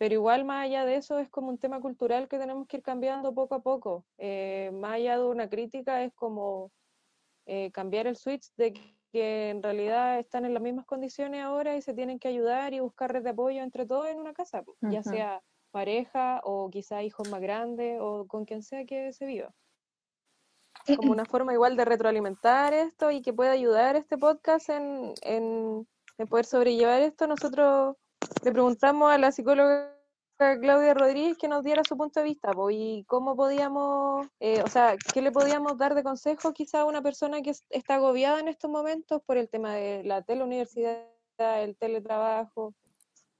[0.04, 2.82] pero igual más allá de eso es como un tema cultural que tenemos que ir
[2.82, 4.04] cambiando poco a poco.
[4.18, 6.70] Eh, más allá de una crítica es como
[7.46, 8.74] eh, cambiar el switch de
[9.10, 12.80] que en realidad están en las mismas condiciones ahora y se tienen que ayudar y
[12.80, 17.30] buscar red de apoyo entre todos en una casa, ya sea pareja o quizá hijos
[17.30, 19.54] más grandes o con quien sea que se viva.
[20.98, 25.88] Como una forma igual de retroalimentar esto y que pueda ayudar este podcast en, en,
[26.18, 27.96] en poder sobrellevar esto, nosotros
[28.42, 29.93] le preguntamos a la psicóloga
[30.60, 34.96] Claudia Rodríguez que nos diera su punto de vista y cómo podíamos, eh, o sea,
[35.12, 38.48] qué le podíamos dar de consejo quizá a una persona que es- está agobiada en
[38.48, 41.04] estos momentos por el tema de la teleuniversidad,
[41.38, 42.74] el teletrabajo,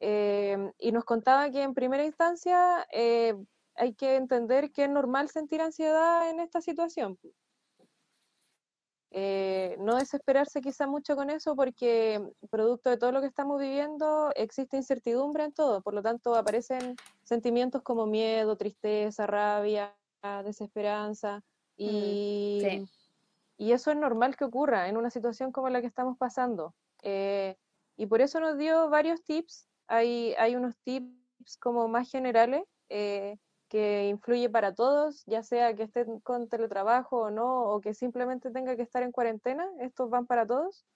[0.01, 3.35] eh, y nos contaba que en primera instancia eh,
[3.77, 7.19] hay que entender que es normal sentir ansiedad en esta situación.
[9.17, 14.33] Eh, no desesperarse quizá mucho con eso porque producto de todo lo que estamos viviendo
[14.35, 19.95] existe incertidumbre en todo, por lo tanto aparecen sentimientos como miedo, tristeza, rabia,
[20.45, 21.45] desesperanza
[21.77, 22.89] y, sí.
[23.57, 26.75] y eso es normal que ocurra en una situación como la que estamos pasando.
[27.05, 27.57] Eh,
[27.97, 33.39] y por eso nos dio varios tips, hay, hay unos tips como más generales eh,
[33.75, 38.53] que influye para todos, ya sea que estén con teletrabajo o no, o que simplemente
[38.53, 40.87] tenga que estar en cuarentena, estos van para todos.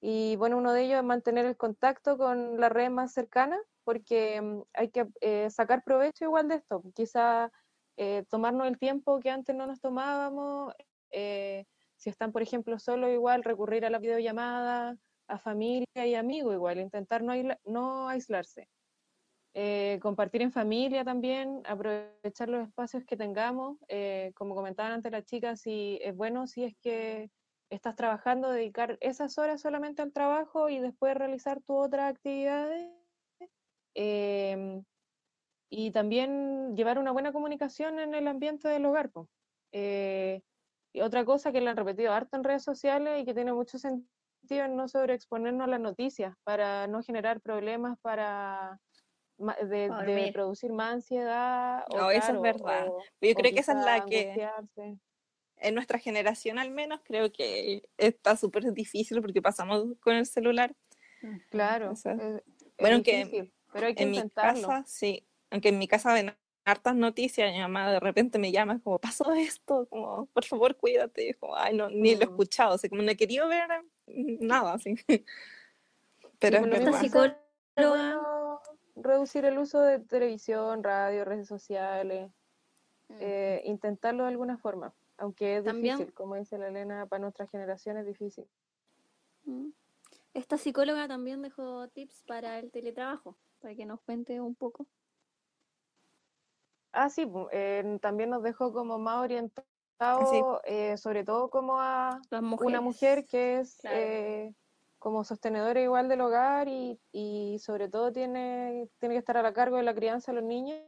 [0.00, 4.40] Y bueno, uno de ellos es mantener el contacto con la red más cercana, porque
[4.40, 6.82] mm, hay que eh, sacar provecho igual de esto.
[6.94, 7.52] Quizá
[7.98, 10.72] eh, tomarnos el tiempo que antes no nos tomábamos,
[11.10, 16.54] eh, si están, por ejemplo, solo igual, recurrir a la videollamada, a familia y amigos
[16.54, 17.34] igual, intentar no,
[17.66, 18.66] no aislarse.
[19.60, 23.76] Eh, compartir en familia también, aprovechar los espacios que tengamos.
[23.88, 27.28] eh, como comentaban antes las chicas, si es bueno si es que
[27.68, 32.88] estás trabajando, dedicar esas horas solamente al trabajo y después realizar tus otras actividades.
[33.94, 34.84] Em,
[35.70, 39.10] y también llevar una buena comunicación en el ambiente del hogar.
[39.72, 40.42] Eh,
[40.92, 43.76] y otra cosa que le han repetido harto en redes sociales y que tiene mucho
[43.80, 44.06] sentido
[44.66, 48.78] en no sobreexponernos a las noticias, para no generar problemas, para
[49.38, 51.84] de, de producir más ansiedad.
[51.90, 52.88] o No, eso es verdad.
[52.88, 54.98] o- Yo o creo que esa es la que- angustiarse.
[55.60, 60.72] En nuestra generación al menos creo que está súper difícil porque pasamos con el celular.
[61.50, 61.92] Claro.
[61.92, 62.20] Eso es.
[62.20, 62.44] es- es
[62.78, 64.68] Bueno, que difícil, pero hay que En mi intentarlo.
[64.68, 65.26] casa, sí.
[65.50, 66.32] Aunque en mi casa ven
[66.64, 71.30] hartas noticias, mi mamá de repente me llama como, pasó esto, como, por favor, cuídate.
[71.30, 72.30] Y como, ay, no, ni lo he Mm.
[72.30, 73.68] escuchado, o sea, como no he querido ver
[74.06, 74.94] nada, así.
[76.38, 76.94] Pero pues es verdad.
[76.94, 78.20] es psicóloga.
[79.02, 82.30] Reducir el uso de televisión, radio, redes sociales,
[83.08, 83.16] Mm.
[83.20, 87.46] eh, intentarlo de alguna forma, aunque es También- difícil, como dice la Elena, para nuestra
[87.46, 88.46] generación es difícil.
[89.44, 89.70] Mm.
[90.34, 94.86] Esta psicóloga también dejó tips para el teletrabajo, para que nos cuente un poco.
[96.92, 102.20] Ah, sí, eh, también nos dejó como más orientado, eh, sobre todo como a
[102.60, 104.54] una mujer que es Claro.
[104.98, 109.52] Como sostenedora igual del hogar y, y sobre todo tiene, tiene que estar a la
[109.52, 110.80] cargo de la crianza de los niños.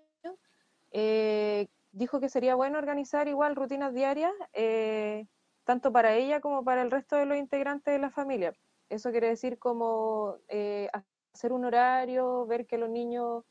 [0.93, 5.27] Eh, dijo que sería bueno organizar igual rutinas diarias, eh,
[5.65, 8.53] tanto para ella como para el resto de los integrantes de la familia.
[8.89, 10.89] Eso quiere decir como eh,
[11.33, 13.45] hacer un horario, ver que los niños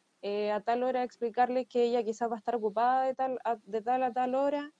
[0.54, 3.82] a tal hora explicarles que ella quizás va a estar ocupada de tal a, de
[3.82, 4.74] tal, a tal hora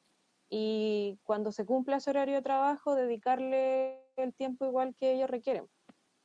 [0.50, 5.68] y cuando se cumpla ese horario de trabajo dedicarle el tiempo igual que ellos requieren.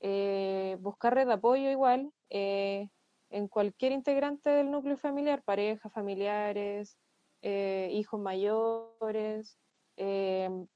[0.01, 2.89] Eh, buscar red de apoyo igual eh,
[3.31, 6.99] en cualquier integrante del núcleo familiar, parejas, familiares,
[7.43, 9.59] eh, hijos mayores,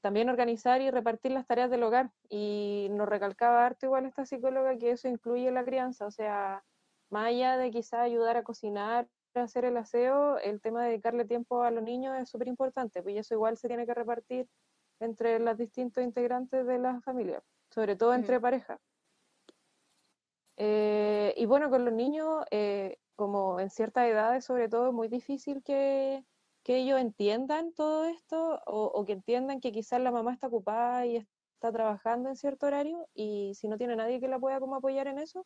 [0.01, 2.11] también organizar y repartir las tareas del hogar.
[2.29, 6.63] Y nos recalcaba harto igual esta psicóloga que eso incluye la crianza, o sea,
[7.09, 11.25] más allá de quizá ayudar a cocinar, a hacer el aseo, el tema de dedicarle
[11.25, 14.47] tiempo a los niños es súper importante, pues eso igual se tiene que repartir
[14.99, 18.79] entre los distintos integrantes de la familia, sobre todo entre parejas.
[20.57, 25.07] Eh, y bueno, con los niños, eh, como en ciertas edades, sobre todo, es muy
[25.07, 26.25] difícil que,
[26.63, 31.05] que ellos entiendan todo esto o, o que entiendan que quizás la mamá está ocupada
[31.05, 31.25] y
[31.59, 35.07] está trabajando en cierto horario y si no tiene nadie que la pueda como apoyar
[35.07, 35.45] en eso,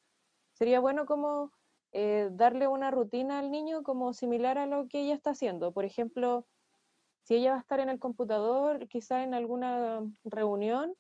[0.54, 1.52] sería bueno como
[1.92, 5.72] eh, darle una rutina al niño como similar a lo que ella está haciendo.
[5.72, 6.48] Por ejemplo,
[7.24, 10.94] si ella va a estar en el computador, quizá en alguna reunión,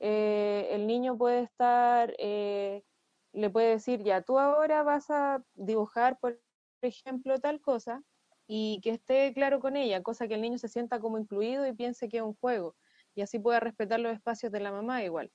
[0.00, 2.84] eh, el niño puede estar, eh,
[3.32, 6.40] le puede decir, ya, tú ahora vas a dibujar, por
[6.82, 8.02] ejemplo, tal cosa,
[8.46, 11.72] y que esté claro con ella, cosa que el niño se sienta como incluido y
[11.72, 12.74] piense que es un juego,
[13.14, 15.30] y así pueda respetar los espacios de la mamá igual,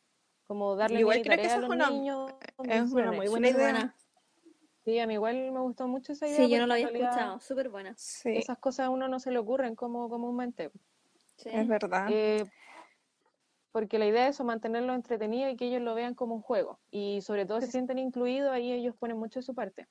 [0.45, 2.33] como darle Igual creo que tarea a eso es una- niños.
[2.69, 3.95] Es una muy buena idea.
[4.87, 6.45] Sí, a mí igual me gustó mucho esa idea.
[6.45, 7.39] Sí, yo no lo había realidad escuchado.
[7.41, 7.93] Súper buena.
[7.97, 10.71] Sí, Esas cosas a uno no se le ocurren como comúnmente.
[11.35, 11.49] Sí.
[11.51, 12.07] es verdad.
[12.09, 12.45] Eh,
[13.73, 16.79] porque la idea es eso, mantenerlo entretenido y que ellos lo vean como un juego.
[16.89, 19.89] Y sobre todo si se sienten incluidos, ahí ellos ponen mucho de su parte.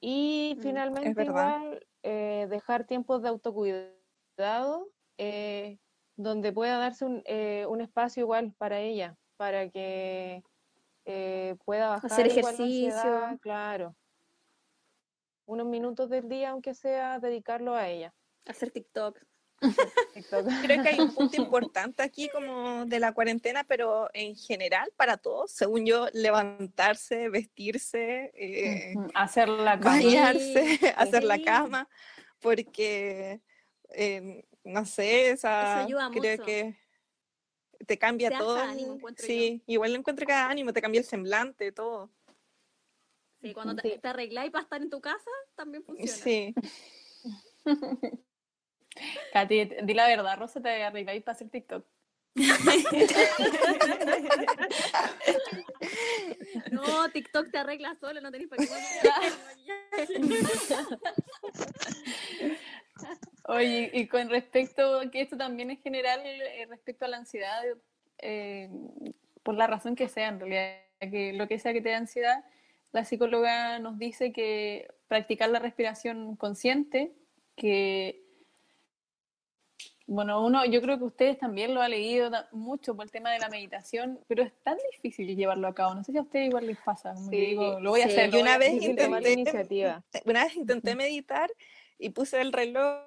[0.00, 5.78] Y Mm, finalmente igual eh, dejar tiempos de autocuidado eh,
[6.16, 10.42] donde pueda darse un, eh, un espacio igual para ella, para que
[11.04, 12.88] eh, pueda bajar Hacer igual la ejercicio.
[12.88, 13.94] ansiedad, claro.
[15.52, 18.14] Unos minutos del día, aunque sea dedicarlo a ella.
[18.46, 19.18] Hacer TikTok.
[20.14, 20.46] TikTok.
[20.66, 25.18] Creo que hay un punto importante aquí como de la cuarentena, pero en general para
[25.18, 29.96] todos, según yo, levantarse, vestirse, eh, Hacer la cama.
[29.96, 31.86] bañarse, hacer la cama,
[32.40, 33.42] porque,
[33.90, 36.44] eh, no sé, esa, creo mucho.
[36.44, 36.78] que
[37.86, 38.56] te cambia Te todo.
[38.56, 42.10] ánimo, sí, igual lo encuentro cada ánimo, te cambia el semblante, todo.
[43.42, 43.98] Sí, cuando te, Sí.
[44.00, 46.12] te arregláis para estar en tu casa, también funciona.
[46.12, 46.54] Sí,
[49.32, 51.84] Katy, di la verdad, Rosa, te arregláis para hacer TikTok.
[56.70, 58.70] No, TikTok te arregla solo, no tenés para qué
[63.48, 67.62] Oye, y con respecto, que esto también es general eh, respecto a la ansiedad,
[68.18, 68.70] eh,
[69.42, 72.44] por la razón que sea en realidad, que lo que sea que te da ansiedad,
[72.92, 77.12] la psicóloga nos dice que practicar la respiración consciente,
[77.56, 78.22] que,
[80.06, 83.38] bueno, uno, yo creo que ustedes también lo han leído mucho por el tema de
[83.38, 86.66] la meditación, pero es tan difícil llevarlo a cabo, no sé si a ustedes igual
[86.66, 88.12] les pasa, Sí, digo, lo voy a sí.
[88.12, 88.34] hacer.
[88.34, 90.04] Y una vez tomar intenté- iniciativa.
[90.26, 91.50] una vez intenté meditar
[91.98, 93.06] y puse el reloj,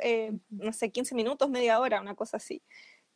[0.00, 2.62] eh, no sé, 15 minutos, media hora, una cosa así.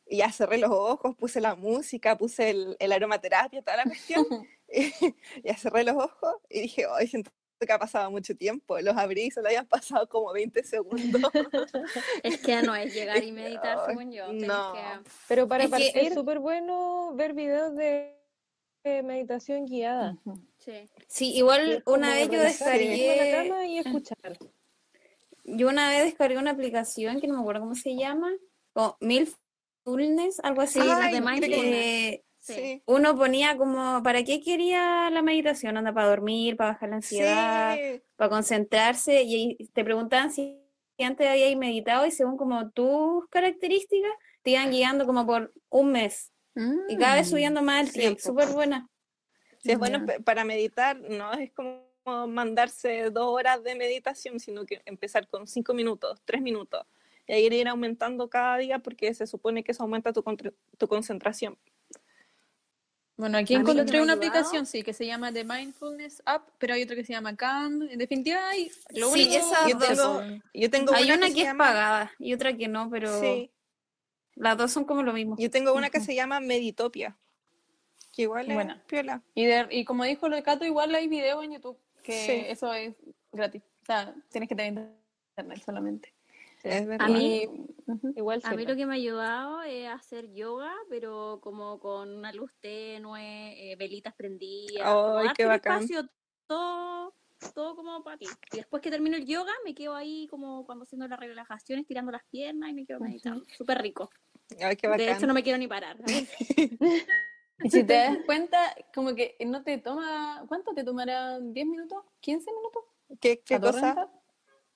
[0.06, 4.24] Y ya cerré los ojos, puse la música, puse el, el aromaterapia, toda la cuestión.
[4.68, 7.30] y ya cerré los ojos y dije, hoy siento
[7.60, 8.78] que ha pasado mucho tiempo.
[8.80, 11.22] Los abrí y solo habían pasado como 20 segundos.
[12.22, 14.30] Es que no es llegar y meditar, según yo.
[14.32, 14.74] no.
[14.74, 18.14] que- Pero para Es que- partir es súper bueno ver videos de,
[18.84, 20.18] eh, meditación guiada.
[20.58, 20.90] Sí.
[21.08, 24.36] Sí, igual una vez yo la descargué, y escuchar.
[25.44, 28.30] yo una vez descargué una aplicación que no me acuerdo cómo se llama,
[28.74, 28.96] o
[29.86, 30.80] Mindfulness, algo así.
[30.80, 32.20] Ay, de creo que- mindfulness.
[32.40, 32.82] Sí.
[32.84, 35.78] Uno ponía como, ¿para qué quería la meditación?
[35.78, 38.02] Anda para dormir, para bajar la ansiedad, Sí.
[38.16, 40.60] para concentrarse, y te preguntaban si
[40.98, 44.12] antes habíais meditado y según como tus características,
[44.42, 46.32] te iban guiando como por un mes.
[46.88, 47.30] Y cada vez Mm.
[47.30, 48.18] subiendo más el Sí, tiempo.
[48.18, 48.28] po.
[48.28, 48.88] Súper buena.
[49.58, 51.82] Sí, es bueno para meditar, no es como
[52.28, 56.84] mandarse dos horas de meditación, sino que empezar con cinco minutos, tres minutos,
[57.26, 60.22] y ahí ir aumentando cada día porque se supone que eso aumenta tu,
[60.78, 61.58] tu concentración.
[63.16, 66.96] Bueno, aquí encontré una aplicación, sí, que se llama The Mindfulness App, pero hay otra
[66.96, 67.82] que se llama Calm.
[67.82, 69.88] En definitiva, hay lo Sí, único esas Yo dos.
[69.88, 73.20] tengo, yo tengo Hay una una que es llama, pagada y otra que no, pero
[73.20, 73.52] sí,
[74.34, 75.36] las dos son como lo mismo.
[75.38, 77.16] yo tengo una que se llama Meditopia,
[78.12, 78.82] que igual es Buena.
[78.88, 79.22] piola.
[79.34, 82.32] Y, de- y como dijo lo de Cato, igual hay videos en YouTube, que Sí.
[82.48, 82.96] eso es
[83.30, 83.62] gratis.
[83.82, 84.90] O sea, tienes que tener
[85.36, 86.13] internet solamente.
[86.64, 87.06] Es verdad.
[87.06, 87.48] A mí-.
[88.16, 92.32] Igual A mí lo que me ha ayudado es hacer yoga, pero como con una
[92.32, 95.82] luz tenue, eh, velitas prendidas, darte qué bacán.
[95.82, 96.08] espacio,
[96.46, 97.14] todo,
[97.54, 98.26] todo como para ti.
[98.52, 102.10] Y después que termino el yoga, me quedo ahí como cuando haciendo las relajaciones, tirando
[102.10, 103.44] las piernas y me quedo meditando.
[103.56, 104.08] Súper rico.
[104.60, 105.16] Ay, qué De bacán.
[105.16, 105.98] hecho, no me quiero ni parar.
[107.62, 111.38] Y si te das cuenta, como que no te toma, ¿cuánto te tomará?
[111.38, 112.02] ¿10 minutos?
[112.20, 112.82] ¿15 minutos?
[113.20, 114.10] ¿Qué, qué ¿A todo cosa?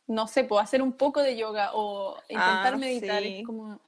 [0.08, 3.40] No sé, pues hacer un poco de yoga o intentar Ah, meditar sí.
[3.40, 3.78] es como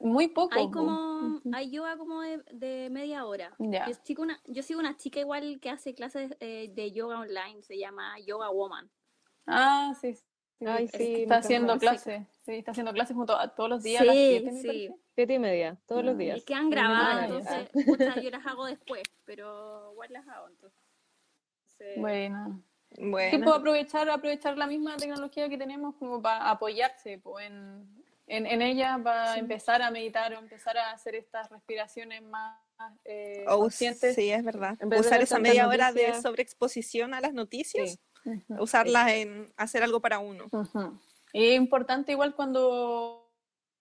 [0.00, 0.54] muy poco.
[0.54, 3.52] Hay como, hay yoga como de, de media hora.
[3.58, 3.86] Ya.
[3.86, 7.62] Yo, sigo una, yo sigo una chica igual que hace clases eh, de yoga online,
[7.62, 8.88] se llama Yoga Woman.
[9.46, 10.14] Ah, sí.
[10.14, 10.66] sí.
[10.66, 12.26] Ay, sí, está haciendo clases.
[12.44, 14.94] Sí, está haciendo clases como to- todos los días a las Sí, 7, me sí.
[15.14, 16.38] Siete y media, todos los Ah, días.
[16.38, 20.48] Es que han grabado, entonces pucha, yo las hago después, pero igual las hago.
[20.48, 22.62] Entonces, Bueno.
[22.96, 27.86] Sí, Bueno, puedo aprovechar, aprovechar la misma tecnología que tenemos como para apoyarse po, en,
[28.26, 32.58] en, en ella, para empezar a meditar o empezar a hacer estas respiraciones más
[33.04, 34.14] eh, Oh, conscientes.
[34.14, 34.76] sí, es verdad.
[34.98, 38.42] Usar esa media hora de sobreexposición a las noticias, Sí.
[38.58, 40.44] Usarlas en hacer algo para uno.
[41.32, 43.32] Es importante igual cuando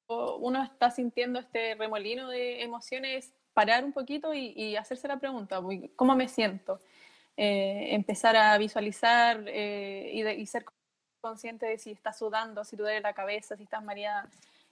[0.07, 5.60] uno está sintiendo este remolino de emociones, parar un poquito y, y hacerse la pregunta,
[5.97, 6.80] ¿cómo me siento?
[7.42, 10.66] Eh, empezar a visualizar eh, y, de- y ser
[11.22, 14.28] consciente de si estás sudando, si te duele la cabeza, si estás mareada.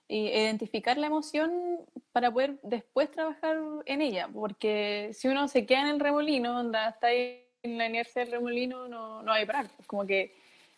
[0.09, 1.79] Y identificar la emoción
[2.11, 6.89] para poder después trabajar en ella, porque si uno se queda en el remolino, onda,
[6.89, 9.67] está ahí en la inercia del remolino, no, no hay parar.
[9.85, 10.33] Como que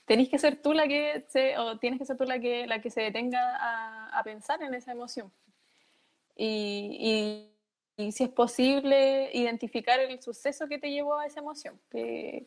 [0.05, 2.81] tenés que ser tú la que se, o tienes que ser tú la que, la
[2.81, 5.31] que se detenga a, a pensar en esa emoción.
[6.35, 7.58] Y, y-
[7.99, 11.77] y si es posible, identificar el suceso que te llevó a esa emoción.
[11.91, 12.45] Que,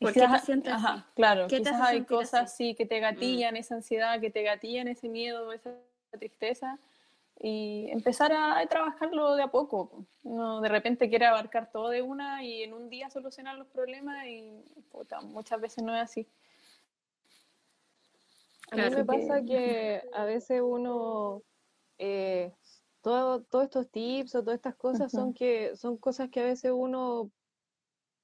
[0.00, 0.82] ¿Por qué te quizás- sientes así?
[0.86, 2.64] ajá, claro, ¿Qué te quizás hay cosas así?
[2.64, 2.68] Mm.
[2.68, 5.72] sí, que te gatillan esa ansiedad, que te gatillan ese miedo, esa
[6.18, 6.78] tristeza.
[7.38, 10.06] Y empezar a, a trabajarlo de a poco.
[10.22, 14.24] No de repente quiere abarcar todo de una y en un día solucionar los problemas
[14.26, 16.26] y puta, muchas veces no es así.
[18.70, 18.96] A mí Claro.
[18.98, 21.42] me pasa que a veces uno,
[21.98, 22.52] eh,
[23.04, 26.72] todo- todos estos tips o todas estas cosas son que son cosas que a veces
[26.74, 27.30] uno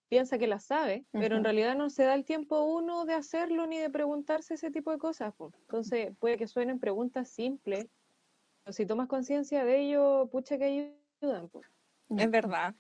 [0.09, 3.67] piensa que las sabe, pero en realidad no se da el tiempo uno de hacerlo
[3.69, 5.33] ni de preguntarse ese tipo de cosas.
[5.39, 7.87] Entonces puede que suenen preguntas simples,
[8.65, 11.51] pero si tomas conciencia de ello, pucha que ayudan.
[12.17, 12.75] Es verdad.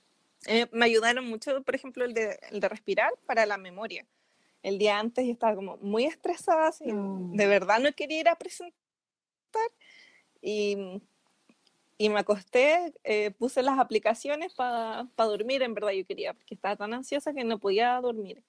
[0.46, 4.06] Eh, me ayudaron mucho, por ejemplo, el de, el de respirar para la memoria.
[4.62, 7.36] El día antes yo estaba como muy estresada, así, Mm.
[7.36, 8.74] de verdad no quería ir a presentar.
[10.42, 11.00] Y,
[12.00, 16.76] y me acosté, eh, puse las aplicaciones para dormir, en verdad yo quería, porque estaba
[16.76, 18.42] tan ansiosa que no podía dormir.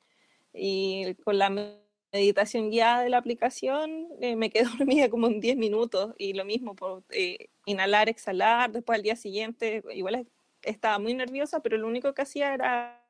[0.53, 1.77] Y con la me-
[2.13, 6.45] meditación guiada de la aplicación eh, me quedé dormida como en 10 minutos y lo
[6.45, 10.27] mismo, por eh, inhalar, exhalar, después al día siguiente, igual es-
[10.63, 13.03] estaba muy nerviosa, pero lo único que hacía era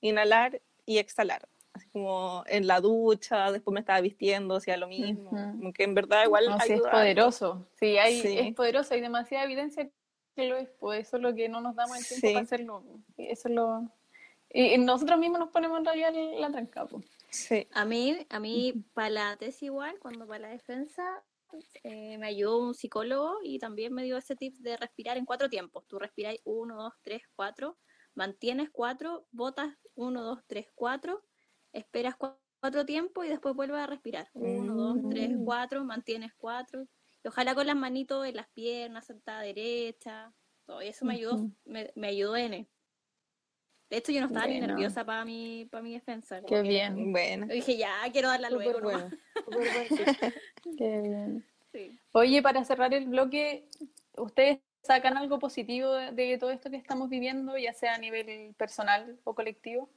[0.00, 1.48] inhalar y exhalar.
[1.74, 5.30] Así como en la ducha, después me estaba vistiendo, hacía lo mismo.
[5.74, 7.66] Que en verdad igual No, sí, es poderoso.
[7.78, 8.38] Sí, hay, Sí.
[8.38, 8.94] es poderoso.
[8.94, 9.90] Hay demasiada evidencia
[10.36, 10.68] que lo es.
[10.78, 12.32] Pues eso es lo que no nos damos el tiempo Sí.
[12.32, 12.84] para hacerlo.
[13.16, 13.88] Y eso es lo...
[14.50, 16.86] Y y nosotros mismos nos ponemos en realidad la, la tranca.
[16.86, 17.04] pues.
[17.30, 17.66] Sí.
[17.72, 21.24] A mí, a mí para la tesis igual, cuando para la defensa,
[21.82, 25.48] eh, me ayudó un psicólogo y también me dio ese tip de respirar en cuatro
[25.48, 25.84] tiempos.
[25.88, 27.76] Tú respiras uno, dos, tres, cuatro,
[28.14, 31.24] mantienes cuatro, botas uno, dos, tres, cuatro,
[31.74, 34.28] esperas cua- cuatro tiempos y después vuelves a respirar.
[34.32, 35.44] Uno, dos, tres, Mm.
[35.44, 36.86] cuatro, mantienes cuatro.
[37.22, 40.32] Y ojalá con las manitos en las piernas, sentada derecha.
[40.66, 42.66] Todo y eso me ayudó, me, me ayudó N.
[43.90, 46.40] De hecho, yo no estaba ni nerviosa para mi, para mi defensa.
[46.42, 47.12] Qué bien.
[47.12, 47.46] Bueno.
[47.46, 48.80] Dije, ya, quiero darla Súper luego.
[48.80, 49.10] bueno.
[50.78, 51.44] Qué bien.
[51.70, 51.98] Sí.
[52.12, 53.68] Oye, para cerrar el bloque,
[54.16, 58.54] ¿ustedes sacan algo positivo de, de todo esto que estamos viviendo, ya sea a nivel
[58.54, 59.90] personal o colectivo?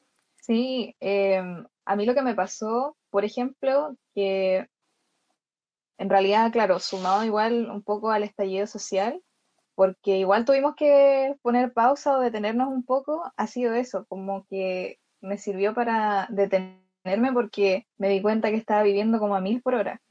[0.47, 4.67] Sí, em, a mí lo que me pasó, por ejemplo, que
[5.97, 9.21] en realidad, claro, sumado igual un poco al estallido social,
[9.75, 14.99] porque igual tuvimos que poner pausa o detenernos un poco, ha sido eso, como que
[15.21, 19.75] me sirvió para detenerme porque me di cuenta que estaba viviendo como a mil por
[19.75, 20.01] hora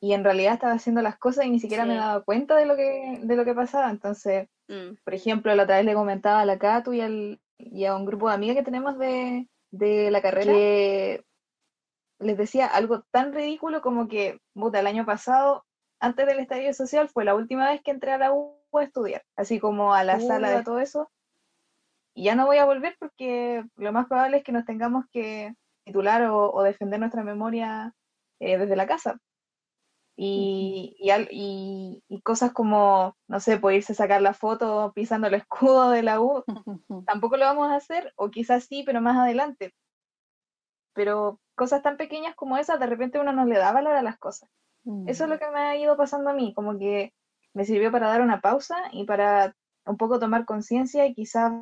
[0.00, 2.76] y en realidad estaba haciendo las cosas y ni siquiera me daba cuenta de lo
[2.76, 3.90] que, de lo que pasaba.
[3.90, 4.96] Entonces, Mm.
[5.02, 8.04] por ejemplo, la otra vez le comentaba a la Catu y, al- y a un
[8.04, 11.24] grupo de amigas que tenemos de, de la carrera que
[12.20, 15.64] les decía algo tan ridículo como que, puta, el año pasado,
[16.00, 19.22] antes del estallido social, fue la última vez que entré a la U a estudiar,
[19.36, 21.10] así como a la sala de todo eso.
[22.14, 25.54] Y ya no voy a volver porque lo más probable es que nos tengamos que
[25.84, 27.94] titular o, o defender nuestra memoria
[28.40, 29.18] eh, desde la casa.
[30.20, 34.92] Y, y, al- y- y cosas como, no sé, pues irse a sacar la foto
[34.94, 36.44] pisando el escudo de la U,
[37.06, 39.74] tampoco lo vamos a hacer, o quizás sí, pero más adelante.
[40.94, 44.18] Pero cosas tan pequeñas como esas, de repente uno no le da valor a las
[44.18, 44.50] cosas.
[45.06, 47.14] Eso es lo que me ha ido pasando a mí, como que
[47.54, 49.54] me sirvió para dar una pausa y para
[49.86, 51.52] un poco tomar conciencia y quizás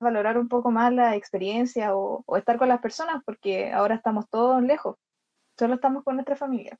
[0.00, 4.28] valorar un poco más la experiencia o, o estar con las personas, porque ahora estamos
[4.30, 4.96] todos lejos,
[5.58, 6.78] solo estamos con nuestra familia.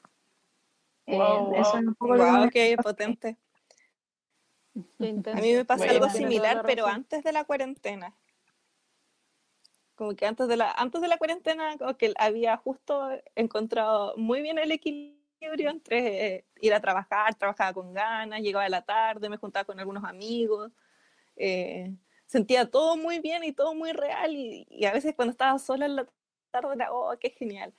[1.07, 1.81] Eh, Wow, eso wow.
[1.81, 3.37] es un poco lo que me qué potente.
[5.33, 8.15] A mí me pasa Bueno, algo similar, la pero antes de la cuarentena.
[9.95, 14.43] Como que antes de la, antes de la cuarentena, como que había justo encontrado muy
[14.43, 19.29] bien el equilibrio entre eh, ir a trabajar, trabajaba con ganas, llegaba a la tarde,
[19.31, 20.71] me juntaba con algunos amigos,
[21.37, 21.95] eh,
[22.27, 25.87] sentía todo muy bien y todo muy real y, y a veces cuando estaba sola
[25.87, 26.07] en la
[26.51, 27.73] tarde era, oh, qué genial.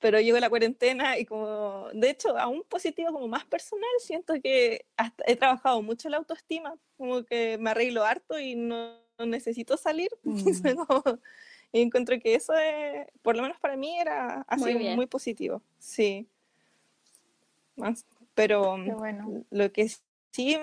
[0.00, 4.86] Pero llegó la cuarentena y como, de hecho, aún positivo como más personal, siento que
[4.96, 9.76] hasta he trabajado mucho la autoestima, como que me arreglo harto y no, no necesito
[9.76, 10.10] salir.
[10.24, 10.84] Mm.
[10.86, 11.18] Como-
[11.72, 14.96] y encuentro que eso es, por lo menos para mí era ha Muy sido bien.
[14.96, 16.26] muy positivo, sí.
[18.34, 19.44] Pero bueno.
[19.50, 19.88] lo que
[20.32, 20.56] sí,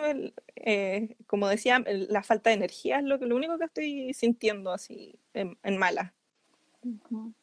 [0.56, 4.72] eh, como decía, la falta de energía es lo, que, lo único que estoy sintiendo
[4.72, 6.14] así en, en mala.
[6.84, 7.34] Ujú.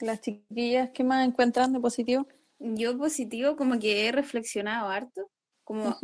[0.00, 2.26] Las chiquillas, ¿qué más encuentran de positivo?
[2.58, 5.30] Yo positivo, como que he reflexionado harto,
[5.64, 5.96] como,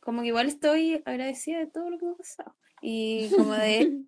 [0.00, 2.56] como que igual estoy agradecida de todo lo que me ha pasado.
[2.82, 4.04] Y como de,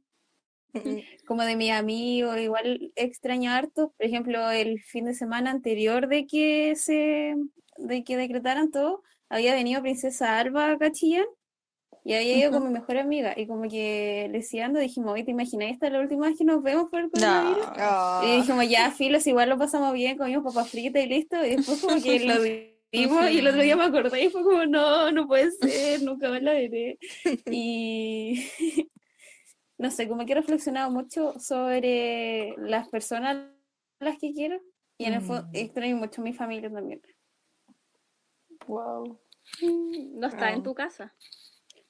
[1.26, 3.94] como de mi amigo, igual extraño harto.
[3.96, 7.34] Por ejemplo, el fin de semana anterior de que se,
[7.78, 11.26] de que decretaran todo, había venido Princesa Alba a Chillán
[12.08, 13.34] y había ido con mi mejor amiga.
[13.36, 16.38] Y como que le decía, ando, dijimos, oye, ¿te imaginas esta es la última vez
[16.38, 17.66] que nos vemos por el coronavirus?
[17.66, 17.72] No.
[17.76, 21.44] Ah, Y dijimos, ya, filos, igual lo pasamos bien, comimos papas fritas y listo.
[21.44, 22.34] Y después como que lo
[22.92, 26.28] dimos y el otro día me acordé y fue como, no, no puede ser, nunca
[26.30, 26.98] más la veré.
[27.50, 28.46] Y
[29.78, 34.60] no sé, como que he reflexionado mucho sobre las personas a las que quiero.
[34.98, 35.56] Y en el fondo Mm.
[35.56, 37.02] extraño mucho a mi familia también.
[38.66, 39.18] Wow.
[40.14, 40.62] No está en Ah.
[40.62, 41.14] tu casa.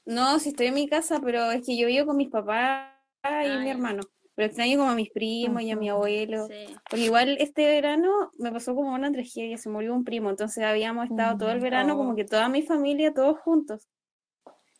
[0.06, 2.92] No, si estoy en mi casa, pero es que yo vivo con mis papás
[3.24, 4.02] y Ah, mi hermano.
[4.36, 6.46] Pero extraño como a mis primos y a mi abuelo.
[6.46, 6.66] Sí.
[6.88, 11.06] Porque igual este verano me pasó como una tragedia, se murió un primo, entonces habíamos
[11.10, 12.14] estado todo el Mm, verano como oh.
[12.14, 13.88] que toda mi familia, todos juntos.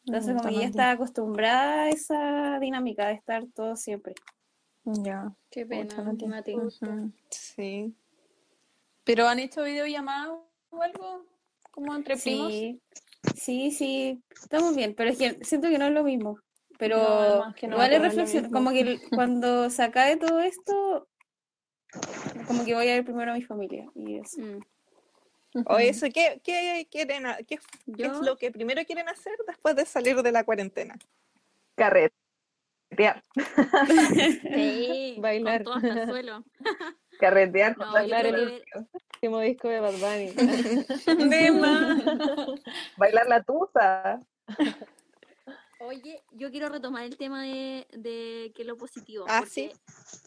[0.07, 4.15] Entonces Mm, como que ya estaba acostumbrada a esa dinámica de estar todos siempre.
[4.85, 5.35] Ya.
[5.51, 6.55] Qué pena, no te- Mati.
[6.55, 7.11] Ujú.
[7.31, 7.95] sí.
[9.05, 10.39] ¿Pero han hecho videollamadas
[10.71, 11.25] o algo?
[11.71, 12.53] ¿Como entre primos?
[12.53, 12.81] Sí,
[13.35, 16.39] sí, sí, estamos bien, pero es que siento que no es lo mismo.
[16.79, 21.09] Pero No, que no, lo reflexión, como que cuando se acabe todo esto,
[22.47, 24.41] como que voy a ver primero a mi familia y eso.
[24.41, 24.61] Mm.
[25.69, 27.59] O eso, ¿qué, qué quieren, qué,
[27.97, 30.99] qué es lo que primero quieren hacer después de salir de la cuarentena?
[31.77, 33.23] Carretear,
[34.55, 35.65] Sí, Bailar.
[35.65, 36.45] con todo hasta el suelo.
[37.19, 38.63] carretear, No, bailar, el-
[39.17, 40.33] Último disco de Bad Bunny.
[41.31, 41.97] De más.
[42.97, 44.21] bailar la tusa.
[45.79, 49.25] Oye, yo quiero retomar el tema de, de que lo positivo.
[49.29, 49.73] Ah, porque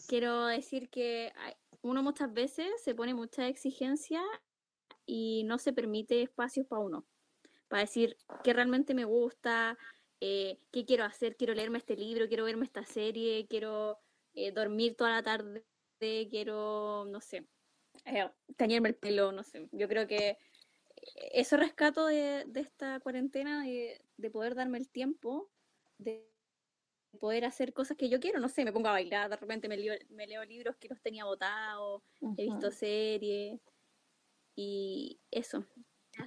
[0.06, 1.32] Quiero decir que
[1.82, 4.20] uno muchas veces se pone mucha exigencia
[5.06, 7.06] y no se permite espacios para uno.
[7.68, 9.78] Para decir qué realmente me gusta,
[10.20, 13.98] eh, qué quiero hacer, quiero leerme este libro, quiero verme esta serie, quiero
[14.34, 15.64] eh, dormir toda la tarde,
[16.30, 17.46] quiero, no sé,
[18.04, 19.68] eh, teñirme el pelo, no sé.
[19.72, 20.38] Yo creo que
[21.32, 25.50] eso rescato de, de esta cuarentena, de, de poder darme el tiempo
[25.98, 26.30] de,
[27.18, 29.76] poder hacer cosas que yo quiero, no sé, me pongo a bailar, de repente me
[29.76, 32.02] leo, me leo libros que los tenía botados,
[32.36, 33.60] he visto series
[34.54, 35.66] y eso,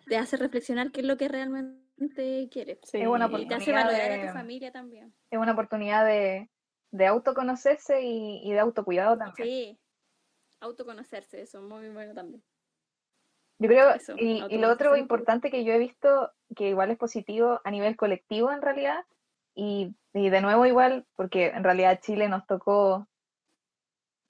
[0.07, 2.79] te hace reflexionar qué es lo que realmente quieres.
[2.83, 2.99] Sí.
[2.99, 5.13] Es una Y te hace oportunidad valorar a de- tu familia también.
[5.31, 6.49] Es una oportunidad de,
[6.93, 9.47] de autoconocerse y, y de autocuidado también.
[9.47, 9.79] Sí,
[10.59, 12.43] autoconocerse, eso, muy bueno también.
[13.57, 16.97] Yo creo, Eso, y, y lo otro importante que yo he visto, que igual es
[16.97, 19.03] positivo a nivel colectivo en realidad,
[19.55, 23.07] y, y de nuevo igual, porque en realidad Chile nos tocó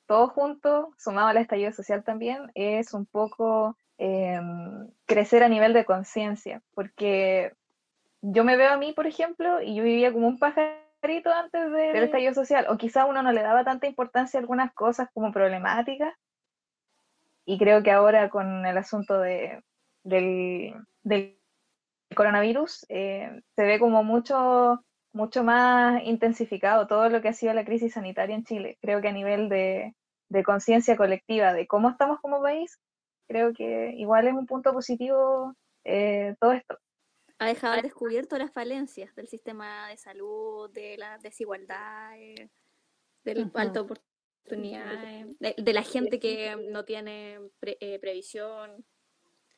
[0.05, 5.86] todos juntos, sumado al estallido social también, es un poco em, crecer a nivel de
[5.86, 7.53] conciencia, porque
[8.22, 10.39] yo me veo a mí, por ejemplo, y yo vivía como un
[11.04, 14.74] antes de- del estallido social, o quizá uno no le daba tanta importancia a algunas
[14.74, 16.14] cosas como problemáticas,
[17.45, 19.62] y creo que ahora con el asunto de,
[20.04, 20.74] del,
[21.04, 21.38] del
[22.16, 24.82] coronavirus eh, se ve como mucho,
[25.14, 28.78] mucho más intensificado todo lo que ha sido la crisis sanitaria en Chile.
[28.82, 29.93] Creo que a nivel de,
[30.30, 32.80] de conciencia colectiva de cómo estamos como país,
[33.28, 36.78] creo que igual es un punto positivo eh, todo esto.
[37.39, 42.49] Ha dejado al descubierto las falencias del sistema de salud, de las desigualdades,
[43.23, 43.51] del Ujú.
[43.51, 43.91] falta de
[44.45, 48.86] oportunidades, de, de la gente que no tiene pre- eh, previsión,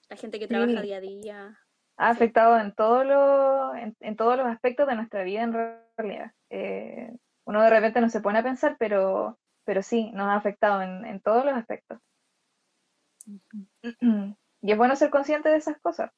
[0.09, 0.81] la gente que trabaja Sí.
[0.81, 1.59] día a día.
[1.97, 5.53] Ha afectado en, todo lo, en, en todos los aspectos de nuestra vida en
[5.97, 6.31] realidad.
[6.49, 7.15] Eh,
[7.45, 11.05] uno de repente no se pone a pensar, pero, pero sí, nos ha afectado en,
[11.05, 11.99] en todos los aspectos.
[14.61, 16.11] Y es bueno ser consciente de esas cosas.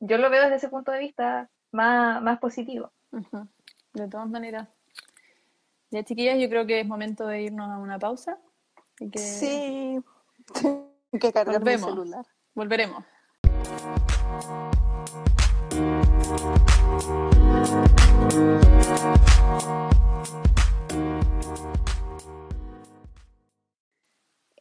[0.00, 2.92] Yo lo veo desde ese punto de vista más, más positivo.
[3.92, 4.68] De todas maneras.
[5.90, 8.38] Ya, chiquillas, yo creo que es momento de irnos a una pausa.
[8.98, 10.00] y que Sí.
[11.20, 11.90] que cargar mi Volvemos.
[11.90, 12.26] celular.
[12.54, 13.04] Volveremos.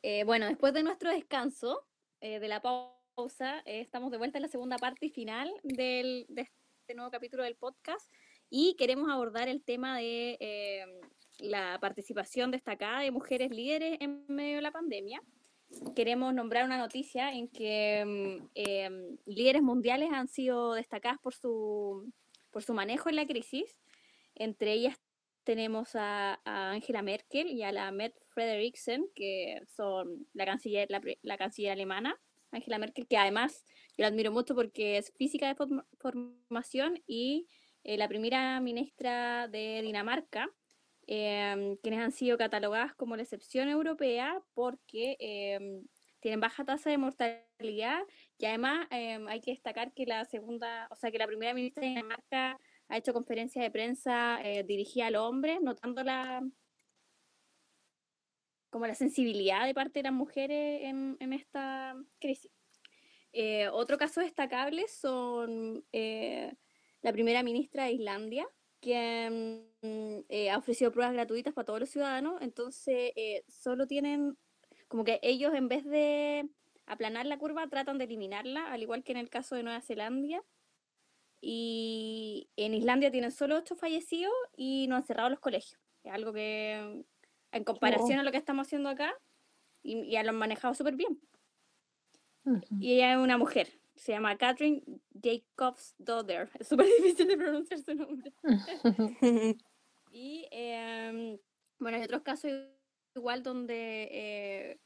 [0.02, 1.86] Eh, bueno, después de nuestro descanso,
[2.22, 6.26] eh, de la pausa, eh, estamos de vuelta en la segunda parte y final del,
[6.30, 8.12] de este nuevo capítulo del podcast
[8.50, 10.86] y queremos abordar el tema de eh,
[11.38, 15.22] la participación destacada de mujeres líderes en medio de la pandemia.
[15.96, 22.12] Queremos nombrar una noticia en que mm, em, líderes mundiales han sido destacadas por su,
[22.50, 23.80] por su manejo en la crisis.
[24.34, 25.00] Entre ellas
[25.44, 31.00] tenemos a, a Angela Merkel y a la Met Frederiksen, que son la canciller, la,
[31.22, 32.20] la canciller alemana,
[32.54, 33.66] Angela Merkel, que además
[33.98, 37.48] yo la admiro mucho porque es física de form- formación y
[37.84, 40.50] eh, la primera ministra de Dinamarca,
[41.08, 45.82] eh, quienes han sido catalogadas como la excepción europea porque eh,
[46.22, 48.02] tienen baja tasa de mortalidad
[48.38, 51.82] y además eh, hay que destacar que la segunda, o sea, que la primera ministra
[51.84, 56.42] de Dinamarca ha hecho conferencias de prensa eh, dirigida al hombre, notando la
[58.74, 62.52] como la sensibilidad de parte de las mujeres en, esta crisis.
[63.32, 66.56] Eh, otro caso destacable son eh,
[67.04, 68.48] la primera ministra de Islandia,
[68.82, 74.40] que mm, eh, ha ofrecido pruebas gratuitas para todos los ciudadanos, entonces eh, solo tienen,
[74.88, 76.50] como que ellos en vez de
[76.88, 80.44] aplanar la curva, tratan de eliminarla, al igual que en el caso de Nueva Zelanda.
[81.42, 85.80] Y en Islandia tienen solo ocho fallecidos y no han cerrado los colegios.
[86.04, 87.04] Es algo que,
[87.54, 89.14] en comparación a lo que estamos haciendo acá,
[89.82, 91.22] y, y lo han manejado súper bien.
[92.80, 94.84] Y ella es una mujer, se llama Catherine
[95.22, 96.50] Jacobs Dodder.
[96.60, 98.34] Es súper difícil de pronunciar su nombre.
[100.16, 101.40] Y em,
[101.80, 102.52] bueno, hay otros casos
[103.16, 104.80] igual donde eh,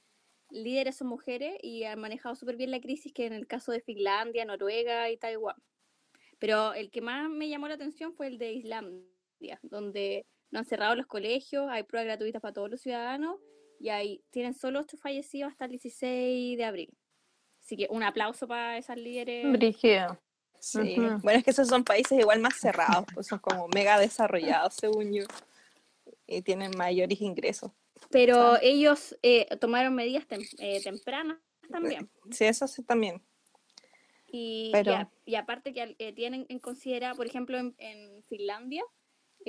[0.49, 3.81] líderes son mujeres y han manejado súper bien la crisis, que en el caso de
[3.81, 5.57] Finlandia, Noruega y Taiwán.
[6.39, 10.65] Pero el que más me llamó la atención fue el de Islandia, donde no han
[10.65, 13.37] cerrado los colegios, hay pruebas gratuitas para todos los ciudadanos
[13.79, 16.97] y hay, tienen solo ocho fallecidos hasta el 16 de abril.
[17.63, 19.51] Así que un aplauso para esas líderes.
[19.51, 20.19] Brígido.
[20.59, 20.95] Sí.
[20.97, 25.13] Bueno, es que esos son países igual más cerrados, pues son como mega desarrollados, según
[25.13, 25.25] yo.
[26.25, 27.71] Y tienen mayores ingresos.
[28.09, 31.37] Pero ellos eh, tomaron medidas tem- eh, tempranas
[31.69, 32.09] también.
[32.31, 33.21] Sí, eso sí también.
[34.27, 38.23] Y, y Pero- a- y aparte que eh, tienen en considera, por ejemplo, en, en
[38.23, 38.83] Finlandia,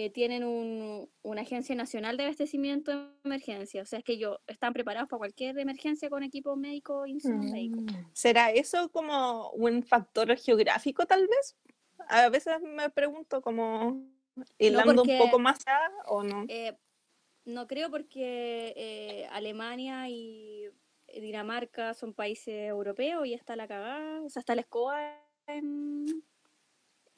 [0.01, 3.83] eh, tienen un- una agencia nacional de abastecimiento de emergencia.
[3.83, 7.47] O sea, es que ellos están preparados para cualquier emergencia con equipo médico e insumos
[7.47, 7.83] médicos.
[8.13, 11.57] ¿Será eso como un factor geográfico tal vez?
[12.09, 14.05] A veces me pregunto como
[14.57, 16.45] hilando porque- un poco más allá o no.
[16.49, 16.77] Eh,
[17.45, 20.69] no creo porque eh, Alemania y
[21.13, 25.19] Dinamarca son países europeos y está la cagada, o sea, está la escoba
[25.49, 26.07] en,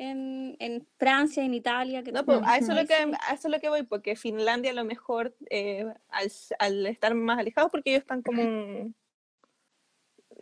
[0.01, 2.03] en, en Francia, en Italia.
[2.03, 4.16] Que No, pues, a, eso es lo que, a eso es lo que voy, porque
[4.16, 8.94] Finlandia a lo mejor, eh, al, al estar más alejados, porque ellos están como,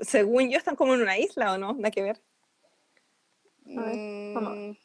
[0.00, 1.74] según yo, están como en una isla, ¿o no?
[1.74, 2.22] Nada que ver.
[3.66, 3.80] A.
[3.80, 4.76] Mm.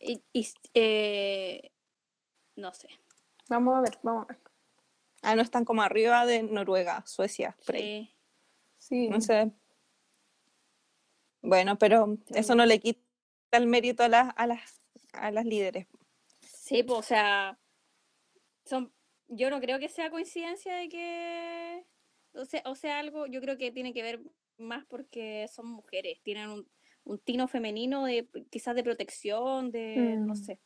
[0.00, 1.70] Y, y, eh,
[2.56, 2.88] no sé.
[3.48, 4.38] Vamos a ver, vamos a ver.
[5.22, 8.12] Ah, no, están como arriba de Noruega, Suecia, por ahí.
[8.78, 9.06] Sí.
[9.06, 9.08] Sí.
[9.08, 9.52] No sé.
[11.42, 13.00] Bueno, pero eso no le quita
[13.52, 14.80] el mérito a las, a las,
[15.12, 15.86] a las líderes.
[16.40, 17.58] Sí, pues, o sea,
[18.64, 18.92] son,
[19.28, 21.84] yo no creo que sea coincidencia de que,
[22.34, 24.20] o sea, o sea, algo, yo creo que tiene que ver
[24.58, 26.68] más porque son mujeres, tienen un,
[27.04, 30.36] un tino femenino de quizás de protección, de, no Mm.
[30.36, 30.58] sé,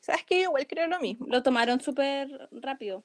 [0.00, 1.26] ¿Sabes que igual creo lo mismo.
[1.26, 3.04] lo tomaron súper rápido,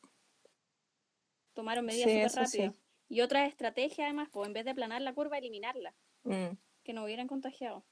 [1.53, 2.57] tomaron medidas Sí, súper sí.
[2.59, 2.73] rápido.
[3.09, 5.93] Y otra estrategia además, pues en vez de aplanar la curva, eliminarla,
[6.23, 7.83] Mm, que no hubieran contagiado.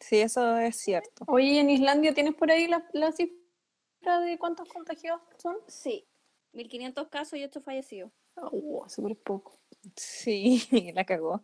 [0.00, 1.24] Sí, eso es cierto.
[1.28, 5.56] Oye, ¿y en Islandia tienes por ahí la, la cifra de cuántos contagiados son?
[5.68, 6.06] Sí,
[6.52, 8.10] 1500 casos y 8 fallecidos.
[8.36, 9.58] Oh, súper poco.
[9.96, 10.62] Sí,
[10.94, 11.42] la cagó.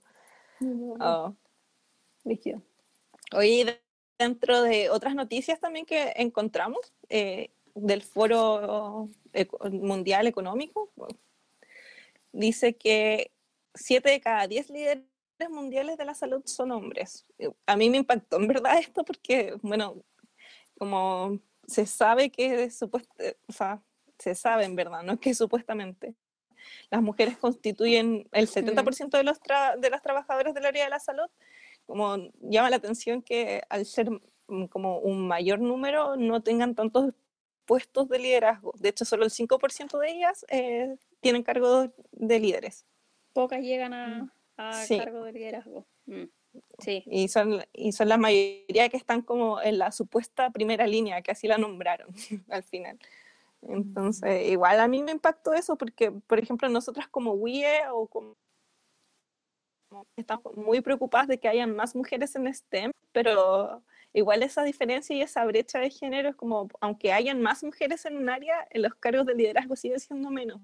[0.61, 1.35] Oh.
[2.24, 2.62] Líquido.
[3.37, 3.81] Oye, y de-
[4.18, 9.09] dentro de otras noticias también que encontramos eh, del Foro
[9.70, 10.91] Mundial Económico,
[12.33, 13.31] dice que
[13.74, 15.05] 7 de cada 10 líderes
[15.49, 17.24] mundiales de la salud son hombres.
[17.66, 20.03] A mí me impactó en verdad esto porque, bueno,
[20.78, 23.82] como se sabe que supuest- eh, o sea,
[24.18, 26.14] se sabe en verdad, no es que supuestamente
[26.91, 29.39] las mujeres constituyen el 70% de los,
[29.78, 31.26] de los trabajadores del área de la salud,
[31.86, 34.11] como llama la atención que al ser
[34.49, 37.14] mm, como un mayor número no tengan tantos
[37.64, 38.72] puestos de liderazgo.
[38.78, 42.86] De hecho, solo el 5% de ellas eh, tienen cargo de líderes.
[43.34, 44.98] Pocas llegan a, a Sí.
[44.98, 45.86] cargo de liderazgo.
[46.06, 46.24] Mm,
[46.78, 47.04] Sí.
[47.06, 51.30] Y son, y son la mayoría que están como en la supuesta primera línea, que
[51.30, 52.09] así la nombraron
[52.50, 52.98] al final.
[53.62, 58.36] Entonces, igual a mí me impactó eso porque, por ejemplo, nosotras como WIE o como
[59.90, 63.82] como estamos muy preocupadas de que hayan más mujeres en STEM, pero
[64.12, 68.16] igual esa diferencia y esa brecha de género es como, aunque hayan más mujeres en
[68.18, 70.61] un área, en los cargos de liderazgo sigue siendo menos.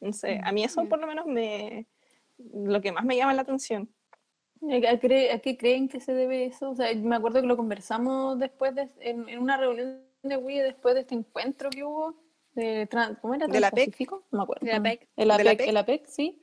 [0.00, 0.88] Entonces, a mí eso Mm.
[0.88, 1.86] por lo menos me,
[2.38, 3.88] lo que más me llama la atención.
[4.62, 4.66] ¿A,
[5.00, 6.70] cre- a qué creen que se debe eso?
[6.70, 10.58] O sea, me acuerdo que lo conversamos después de, en, en una reunión de Wii
[10.60, 12.14] después de este encuentro que hubo
[12.54, 12.88] de
[13.20, 13.46] ¿cómo era?
[13.46, 14.10] ¿De la PEC?
[14.10, 14.64] No me acuerdo.
[14.64, 15.08] De la PEC.
[15.16, 15.68] El ¿De la APEC, PEC?
[15.68, 16.42] el APEC, sí.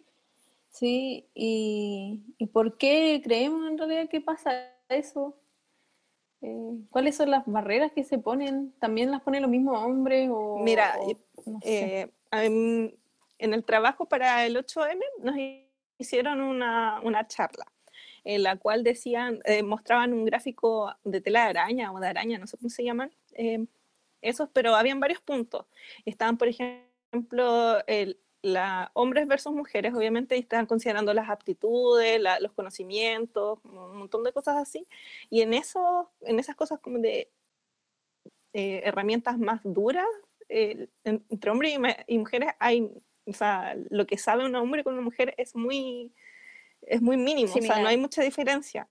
[0.70, 5.40] Sí, y, ¿y por qué creemos en realidad que pasa eso?
[6.42, 8.74] Eh, ¿cuáles son las barreras que se ponen?
[8.80, 10.30] ¿También las ponen los mismos hombres?
[10.32, 11.18] O, Mira, o- y-
[11.50, 12.02] no sé.
[12.02, 12.96] Eh, en,
[13.38, 15.36] en el trabajo para el 8M nos
[15.98, 17.66] hicieron una, una charla
[18.26, 22.38] en la cual decían, eh, mostraban un gráfico de tela de araña o de araña,
[22.38, 23.66] no sé cómo se llaman, eh,
[24.22, 25.66] esos, pero habían varios puntos.
[26.06, 32.40] Estaban, por ejemplo, el, la, hombres versus mujeres, obviamente, y estaban considerando las aptitudes, la-
[32.40, 34.88] los conocimientos, un montón de cosas así.
[35.30, 37.30] Y en, eso, en esas cosas como de
[38.54, 40.08] eh, herramientas más duras,
[40.48, 41.74] en- entre hombres
[42.08, 42.90] y, y mujeres hay,
[43.26, 46.12] o sea, lo que sabe un hombre con una mujer es muy,
[46.82, 48.88] es muy mínimo, o sea, no hay mucha diferencia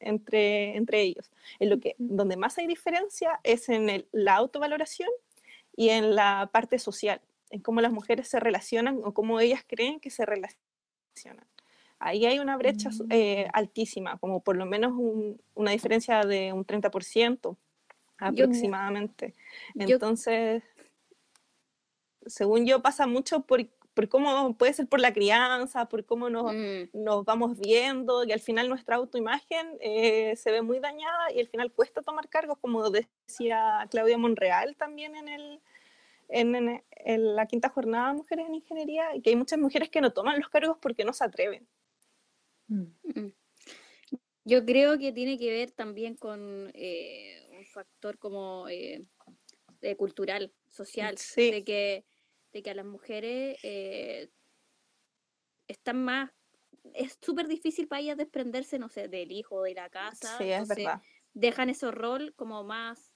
[0.00, 1.30] entre, entre ellos.
[1.58, 5.08] En lo que, donde más hay diferencia es en el- la autovaloración
[5.76, 7.20] y en la parte social,
[7.50, 11.46] en cómo las mujeres se relacionan o cómo ellas creen que se relacionan.
[11.98, 16.52] Ahí hay una brecha su- eh, altísima, como por lo menos un- una diferencia de
[16.52, 17.56] un 30%
[18.18, 19.34] aproximadamente.
[19.74, 20.62] Yo- Entonces,
[22.26, 26.52] según yo, pasa mucho por, por cómo puede ser por la crianza, por cómo nos,
[26.52, 31.40] Mm, nos vamos viendo y al final nuestra autoimagen eh, se ve muy dañada y
[31.40, 35.60] al final cuesta tomar cargos, como decía Claudia Monreal también en, el,
[36.28, 39.90] en, en- en la quinta jornada de Mujeres en Ingeniería, y que hay muchas mujeres
[39.90, 41.66] que no toman los cargos porque no se atreven.
[42.68, 42.84] Mm.
[43.04, 43.32] mm.
[44.46, 49.00] Yo creo que tiene que ver también con eh, un factor como eh,
[49.96, 51.50] cultural, social, Sí.
[51.50, 52.04] de que
[52.54, 54.30] de que a las mujeres eh,
[55.68, 56.30] están más
[56.94, 60.38] es súper difícil para ellas desprenderse, no sé, del hijo, de la casa.
[60.38, 61.02] Sí, es verdad.
[61.32, 63.12] Dejan ese rol como más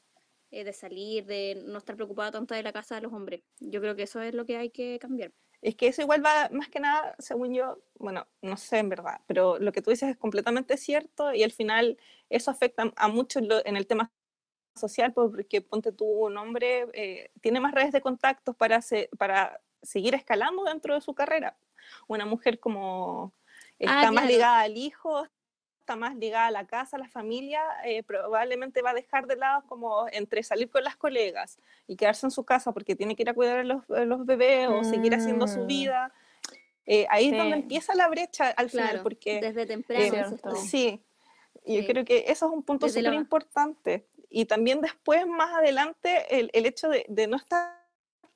[0.50, 3.42] eh, de salir, de no estar preocupada tanto de la casa de los hombres.
[3.60, 5.32] Yo creo que eso es lo que hay que cambiar.
[5.60, 9.20] Es que eso igual va más que nada, según yo, bueno, no sé en verdad,
[9.26, 11.98] pero lo que tú dices es completamente cierto y al final
[12.30, 14.12] eso afecta a mucho en, lo- en el tema
[14.78, 19.60] social, porque ponte tú un hombre, eh, tiene más redes de contactos para, se- para
[19.82, 21.56] seguir escalando dentro de su carrera.
[22.06, 23.32] Una mujer como
[23.78, 24.26] está más claro.
[24.28, 25.26] ligada al hijo,
[25.80, 29.36] está más ligada a la casa, a la familia, eh, probablemente va a dejar de
[29.36, 33.22] lado como entre salir con las colegas y quedarse en su casa porque tiene que
[33.22, 35.66] ir a cuidar a los, a los bebés o seguir haciendo su Mm.
[35.66, 36.12] vida.
[36.84, 37.62] Eh, ahí es donde Sí.
[37.62, 40.36] empieza la brecha al final, Claro, porque desde eh, temprano.
[40.42, 40.56] tú.
[40.56, 41.02] sí,
[41.66, 41.86] yo Sí.
[41.86, 44.06] creo que eso es un punto súper importante.
[44.30, 47.78] Y también después, más adelante, el, el hecho de, de no estar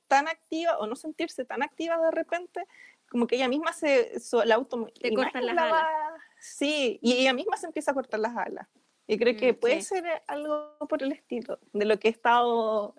[0.08, 2.64] tan activa o no sentirse tan activa de repente,
[3.10, 4.12] como que ella misma se,
[4.44, 7.94] la auto Te cortan imagen las la va- Sí, y ella misma se empieza a
[7.94, 8.66] cortar las alas.
[9.06, 9.88] Y creo que Mm, puede sí.
[9.88, 12.94] ser algo por el estilo, de lo que he estado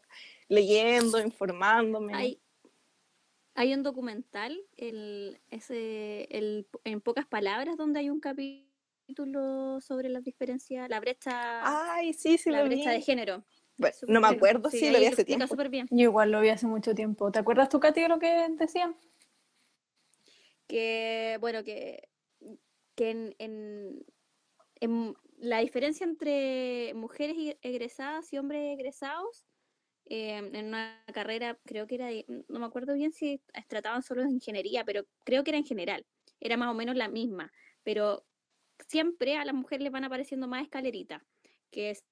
[0.47, 2.13] leyendo, informándome.
[2.13, 2.39] Hay,
[3.55, 8.72] hay un documental, el, ese, el, en pocas palabras, donde hay un capítulo
[9.81, 11.61] sobre las diferencias, la brecha,
[11.93, 12.75] Ay, sí, sí, la lo vi.
[12.75, 13.43] brecha de género.
[13.77, 15.55] Bueno, no me acuerdo Sí, si lo vi hace tiempo.
[15.69, 15.87] bien.
[15.89, 17.31] Yo igual lo vi hace mucho tiempo.
[17.31, 18.95] ¿Te acuerdas tú, Katy, de lo que decían?
[20.67, 22.07] que bueno que,
[22.95, 24.05] que en, en-
[24.79, 29.45] en la diferencia entre mujeres egresadas y hombres egresados
[30.05, 32.09] eh, en una carrera creo que era
[32.47, 36.05] no me acuerdo bien si trataban solo de ingeniería pero creo que era en general
[36.39, 37.51] era más o menos la misma
[37.83, 38.25] pero
[38.87, 41.21] siempre a las mujeres les van apareciendo más escaleritas
[41.71, 42.03] que es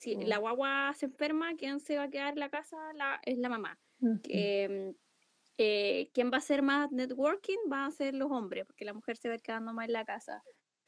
[0.00, 0.22] si Mm.
[0.28, 3.48] la guagua se enferma quién se va a quedar en la casa la, es la
[3.48, 3.80] mamá
[4.22, 4.94] que,
[5.58, 7.56] eh, ¿quién va a hacer más networking?
[7.72, 10.42] Va a ser los hombres, porque la mujer se va quedando más en la casa.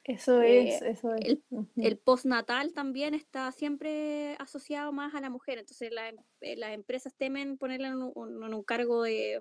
[0.04, 1.38] Eso eh, es, eso es.
[1.76, 6.72] el- postnatal también está siempre asociado más a la mujer, entonces la em- eh, las
[6.72, 9.40] empresas temen ponerla en un, un- en un cargo de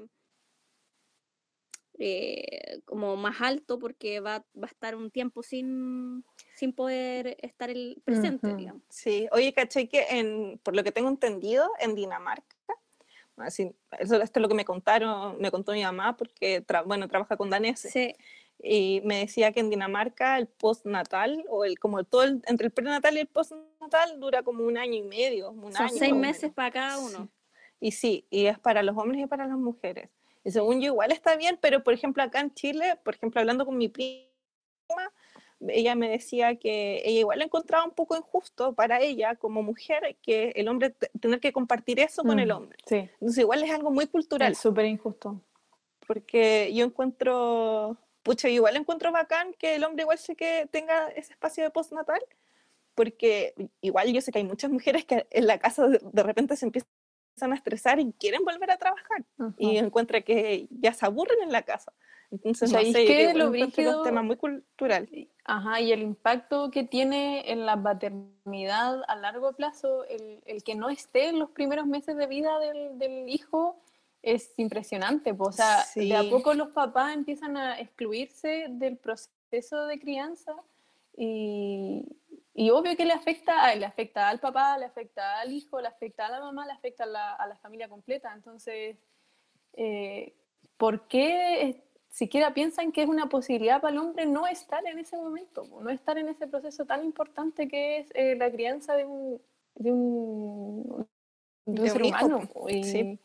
[1.99, 6.23] eh, como más alto porque va, va a estar un tiempo sin,
[6.55, 8.57] sin poder estar el presente, Ujú.
[8.57, 8.81] digamos.
[8.89, 12.55] Sí, oye, caché que en, por lo que tengo entendido, en Dinamarca,
[13.37, 17.07] así, eso, esto es lo que me contaron, me contó mi mamá, porque, tra- bueno,
[17.07, 18.15] trabaja con daneses, Sí,
[18.61, 22.71] y me decía que en Dinamarca el postnatal, o el, como todo el- entre el
[22.73, 25.97] prenatal y el postnatal, dura como un año y medio, un son año.
[25.97, 27.25] seis meses para cada uno.
[27.25, 27.29] Sí.
[27.81, 30.09] Y sí, y es para los hombres y para las mujeres.
[30.43, 33.65] Y según yo igual está bien, pero por ejemplo acá en Chile, por ejemplo hablando
[33.65, 34.23] con mi prima,
[35.67, 40.17] ella me decía que ella igual lo encontraba un poco injusto para ella como mujer
[40.21, 42.77] que el hombre te- tener que compartir eso con el Mm, hombre.
[42.85, 45.41] Sí, Entonces igual es algo muy cultural, súper injusto.
[46.07, 51.33] porque yo encuentro, pucha, igual encuentro bacán que el hombre igual se que tenga ese
[51.33, 52.21] espacio de postnatal,
[52.95, 56.55] porque igual yo sé que hay muchas mujeres que en la casa de, de repente
[56.55, 56.89] se empiezan
[57.41, 59.23] a estresar y quieren volver a trabajar
[59.57, 59.85] y Ujú.
[59.85, 61.91] encuentra que ya se aburren en la casa.
[62.31, 65.09] Entonces, no ¿Sabéis sé, creo- Lo que es un brígido- tema muy cultural.
[65.45, 70.75] Ajá, y el impacto que tiene en la paternidad a largo plazo, el, el que
[70.75, 73.79] no esté en los primeros meses de vida del, del hijo,
[74.21, 75.33] es impresionante.
[75.33, 75.45] po.
[75.45, 76.29] O sea, de a Sí.
[76.29, 80.53] poco los papás empiezan a excluirse del proceso de crianza
[81.17, 82.03] y,
[82.53, 85.87] y obvio que le afecta, a- le afecta al papá, le afecta al hijo, le
[85.87, 88.33] afecta a la mamá, le afecta a la, a la familia completa.
[88.33, 88.97] Entonces,
[89.73, 90.33] eh,
[90.77, 95.15] ¿por qué siquiera piensan que es una posibilidad para el hombre no estar en ese
[95.15, 99.39] momento, no estar en ese proceso tan importante que es eh, la crianza de un,
[99.75, 101.07] de un,
[101.65, 102.41] de un De un ser humano?
[102.67, 103.19] y, sí.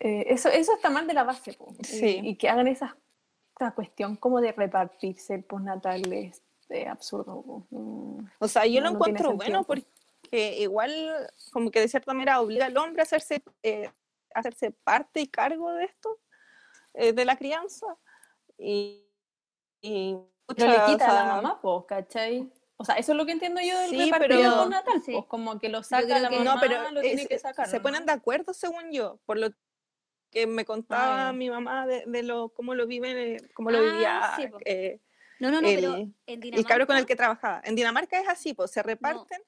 [0.00, 2.20] eh, eso, eso está mal de la base, po, y- Sí.
[2.22, 2.96] y, que hagan esa,
[3.58, 6.02] esa cuestión como de repartirse el postnatal
[6.70, 7.66] eh, absurdo.
[7.70, 9.64] Mm, O sea, yo No, lo no encuentro bueno sentido.
[9.64, 13.90] porque igual como que de cierta manera obliga al hombre a hacerse, eh,
[14.34, 16.18] a hacerse parte y cargo de esto,
[16.94, 17.86] eh, de la crianza.
[18.58, 19.04] Y,
[19.80, 20.16] y
[20.56, 22.50] Pero le pucha, o quita a la sea, mamá, pues, ¿cachai?
[22.76, 25.12] O sea, eso es lo que entiendo yo del Sí, repartido pero- postnatal, Sí.
[25.12, 27.68] pues, como que lo saca la mamá, No, pero lo tiene es- que sacar.
[27.68, 27.82] se ¿no?
[27.82, 29.48] ponen de acuerdo según yo, por lo
[30.30, 31.32] que me contaba ya.
[31.32, 35.00] mi mamá de, de lo cómo lo vive, cómo lo Ah, vivía sí, eh,
[35.40, 37.60] No, no, no, pero el, en el cabro con el Dinamarca- que trabajaba.
[37.64, 39.40] En Dinamarca es así, pues se reparten.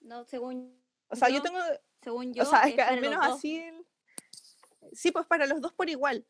[0.00, 0.74] No, según
[1.08, 1.58] O sea, yo yo, tengo,
[2.02, 3.58] según yo, o sea, es que al menos así.
[3.58, 3.84] el-
[4.92, 6.24] Sí, pues para los dos por igual.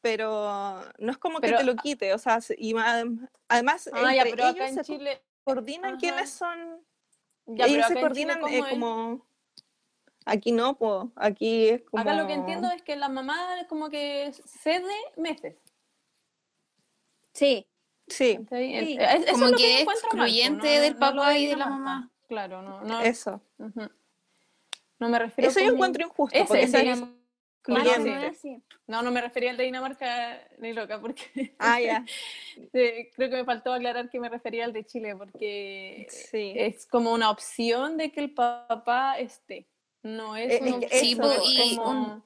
[0.00, 3.02] Pero no es como Pero- que te lo quite, o sea, se- y ma-
[3.48, 5.22] además Ah, ya, entre pero acá ellos en se Chile.
[5.44, 5.98] coordinan Ajá.
[5.98, 6.84] quiénes son
[7.46, 9.26] Ya, pero ellos se Chile, coordinan ¿cómo eh, como
[10.24, 13.66] aquí no pues aquí es como Acá lo que entiendo es que la mamá es
[13.68, 15.56] como que cede meses.
[17.32, 17.66] Sí,
[18.08, 18.38] sí.
[18.50, 18.96] Sí.
[19.00, 20.98] Es- eso Como es lo que yo es encuentro mal, pues, excluyente no- del no
[21.00, 22.10] papá de y de la mamá.
[22.28, 23.90] Claro, no, no, eso ujú.
[24.98, 28.42] no me refiero eso yo como- encuentro injusto Ese, porque es no, no excluyente es.
[28.86, 32.04] No, no me refería al de Dinamarca ni loca, porque ah ya
[32.72, 36.86] eh, creo que me faltó aclarar que me refería al de Chile, porque sí es
[36.86, 39.66] como una opción de que el papá esté.
[40.02, 42.22] No es Eh, una es que opción, Sí, es y, como un-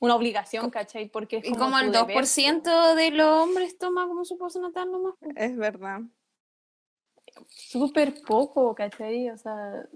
[0.00, 1.08] una obligación, ¿cachai?
[1.08, 4.36] Porque es y como como el tu deber, 2% de los hombres toma como su
[4.36, 5.14] postnatal nomás.
[5.36, 6.00] es verdad
[7.48, 9.30] súper poco, ¿cachai?
[9.30, 9.86] O sea,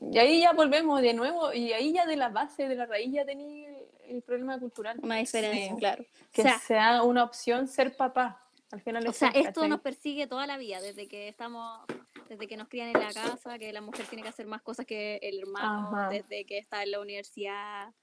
[0.00, 3.12] y ahí ya volvemos de nuevo, y ahí ya de la base, de la raíz,
[3.12, 4.98] ya tenía el, el problema cultural.
[5.02, 6.04] Una diferencia, claro.
[6.32, 8.44] Que o sea, sea una opción ser papá.
[8.70, 9.70] Al final o sea, ser, esto ¿cachai?
[9.70, 11.80] nos persigue toda la vida, desde que estamos,
[12.28, 14.84] desde que nos crían en la casa, que la mujer tiene que hacer más cosas
[14.84, 16.08] que el hermano, Ajá.
[16.10, 17.94] desde que está en la universidad,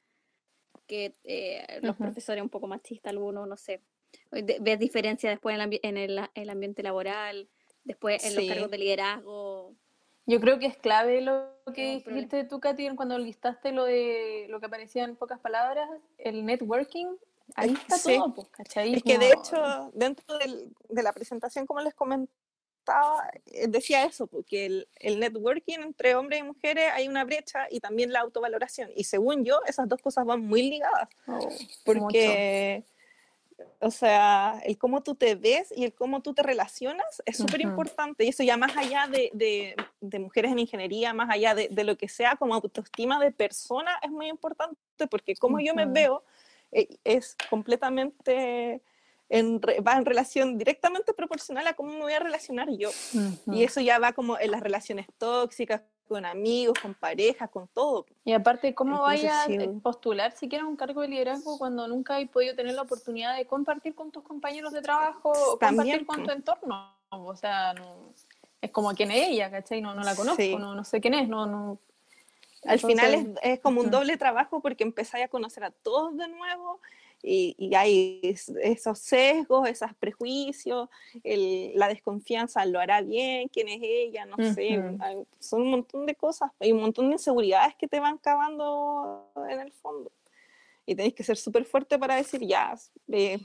[0.87, 2.03] que eh, los Ujú.
[2.05, 3.81] profesores un poco machistas, algunos, no sé.
[4.31, 7.49] De- ves diferencia después en, el en el, el ambiente laboral,
[7.83, 8.35] después en Sí.
[8.37, 9.73] los cargos de liderazgo.
[10.27, 14.59] Yo creo que es clave lo que dijiste tú, Katy, cuando listaste lo de lo
[14.59, 17.07] que aparecía en pocas palabras, el networking.
[17.55, 18.15] Ahí Es- está sí.
[18.17, 18.95] todo, pues, ¿cachai?
[18.95, 22.33] Es que de hecho, dentro del- de la presentación, como les comentaba,
[23.47, 27.79] eh, decía eso, porque el, el networking entre hombres y mujeres hay una brecha y
[27.79, 28.89] también la autovaloración.
[28.95, 31.49] Y según yo, esas dos cosas van muy ligadas, Oh,
[31.83, 32.83] porque,
[33.79, 37.61] o sea, el cómo tú te ves y el cómo tú te relacionas es súper
[37.61, 38.23] importante.
[38.25, 41.83] Y eso ya más allá de, de- de mujeres en ingeniería, más allá de, de
[41.83, 44.75] lo que sea, como autoestima de persona, es muy importante,
[45.09, 46.23] porque como yo me veo
[46.71, 48.81] eh, es completamente,
[49.29, 52.89] en re- va en relación directamente proporcional a cómo me voy a relacionar yo.
[52.89, 53.53] Ujú.
[53.53, 58.05] Y eso ya va como en las relaciones tóxicas, con amigos, con parejas, con todo.
[58.23, 59.57] Y aparte, ¿cómo Entonces, vaya a sí.
[59.81, 63.95] postular siquiera un cargo de liderazgo cuando nunca has podido tener la oportunidad de compartir
[63.95, 66.93] con tus compañeros de trabajo o compartir con tu entorno?
[67.09, 68.13] O sea, no,
[68.61, 69.81] es como quién es ella, ¿cachai?
[69.81, 70.55] No, no la conozco, Sí.
[70.55, 71.79] no, no sé quién es, no, no.
[72.65, 76.15] Al final es, Entonces, es como un doble trabajo porque empezáis a conocer a todos
[76.17, 76.81] de nuevo
[77.27, 80.89] y, y hay es- esos sesgos, esos prejuicios,
[81.23, 83.47] el- la desconfianza, ¿lo hará bien?
[83.49, 84.25] ¿Quién es ella?
[84.25, 84.97] No sé, Ujú.
[85.03, 89.31] hay- son un montón de cosas, hay un montón de inseguridades que te van cavando
[89.49, 90.11] en el fondo.
[90.85, 92.75] Y tenéis que ser súper fuerte para decir, ya,
[93.11, 93.39] eh,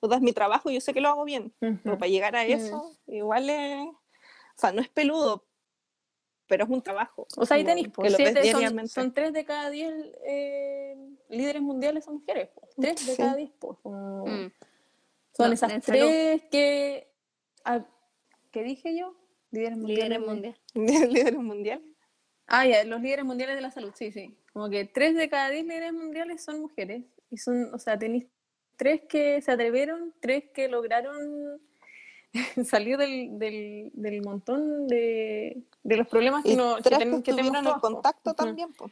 [0.00, 1.52] pues, es mi trabajo, yo sé que lo hago bien.
[1.60, 1.98] Pero Ujú.
[1.98, 3.96] para llegar a eso, igual es, o
[4.56, 5.44] sea, no es peludo,
[6.52, 7.26] pero es un trabajo.
[7.38, 8.12] O sea, ahí tenéis, pues,
[8.92, 9.90] son, tres de cada diez
[10.26, 10.94] eh,
[11.30, 14.48] líderes mundiales son mujeres, pues, tres de cada diez, pues, Mm.
[15.34, 17.08] son No, esas tres que,
[17.64, 17.86] ah,
[18.50, 19.16] ¿qué dije yo?
[19.50, 20.20] Líderes mundiales.
[20.20, 20.60] Líderes de- mundiales.
[21.34, 21.86] líderes mundiales.
[22.46, 24.36] Ah, ya, los líderes mundiales de la salud, sí, sí.
[24.52, 27.02] Como que tres de cada diez líderes mundiales son mujeres.
[27.30, 28.26] Y son, o sea, tenéis
[28.76, 31.62] tres que se atrevieron, tres que lograron
[32.64, 37.36] salir del, del, del montón de, de los problemas que, no, que, ten- que que
[37.36, 37.80] tenemos po.
[37.80, 38.90] contacto también, po,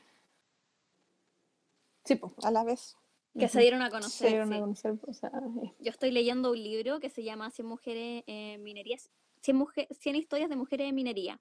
[2.05, 2.33] Sí, pues.
[2.45, 2.97] a la vez.
[3.39, 4.11] Que se dieron a conocer.
[4.11, 4.55] Se dieron sí.
[4.57, 5.31] a conocer, o sea,
[5.63, 8.97] eh, Yo estoy leyendo un libro que se llama 100 mujeres en minería,
[9.43, 11.41] 100, muje- 100 historias de mujeres en minería.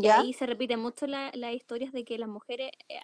[0.00, 3.00] Y ahí se repiten mucho la- las historias de que las mujeres, eh,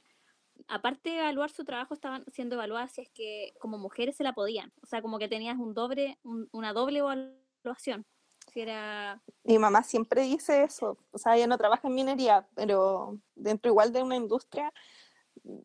[0.67, 4.33] aparte de evaluar su trabajo, estaban siendo evaluadas si es que como mujeres se la
[4.33, 4.73] podían.
[4.83, 7.44] O sea, como que tenías un doble, un- una doble evaluación.
[8.53, 10.99] Si era Mi mamá siempre dice eso.
[11.11, 14.73] O sea, ella no trabaja en minería, pero dentro igual de una industria,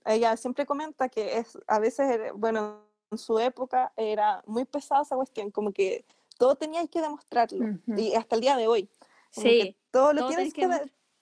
[0.06, 5.02] ella siempre comenta que es a veces, era- bueno, en su época era muy pesada
[5.02, 6.06] esa cuestión, como que
[6.38, 7.66] todo teníais que demostrarlo.
[7.66, 8.00] Ujú.
[8.00, 8.90] Y hasta el día de hoy.
[9.32, 9.42] Sí,
[9.74, 10.68] que todo lo todo tienes que,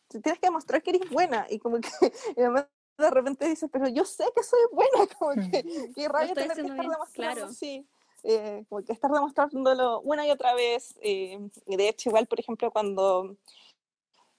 [0.10, 1.48] que tienes que demostrar que eres buena.
[1.50, 1.90] Y como que
[2.38, 5.64] mamá de repente dice, pero yo sé que soy buena, como que
[5.96, 7.54] qué rabia estoy tener que estar demostrando, claro.
[7.54, 7.88] sí.
[8.30, 10.96] Eh, como que estar demostrándolo una y otra vez.
[11.02, 13.38] eh, y de hecho, igual, por ejemplo, cuando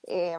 [0.07, 0.39] eh,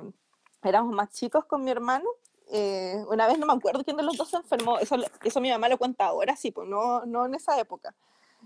[0.64, 2.08] éramos más chicos con mi hermano,
[2.52, 5.50] eh, una vez no me acuerdo quién de los dos se enfermó, eso, eso mi
[5.50, 7.96] mamá lo cuenta ahora, sí, pues no, no en esa época.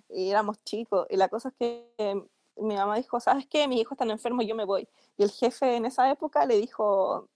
[0.10, 2.28] Y éramos chicos, y la cosa es que
[2.58, 3.68] mi mamá dijo, ¿sabes qué?
[3.68, 4.88] Mis hijos están enfermos, yo me voy.
[5.18, 7.28] Y el jefe en esa época le dijo,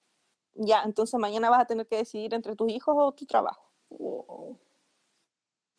[0.56, 3.64] ya, entonces mañana vas a tener que decidir entre tus hijos o tu trabajo.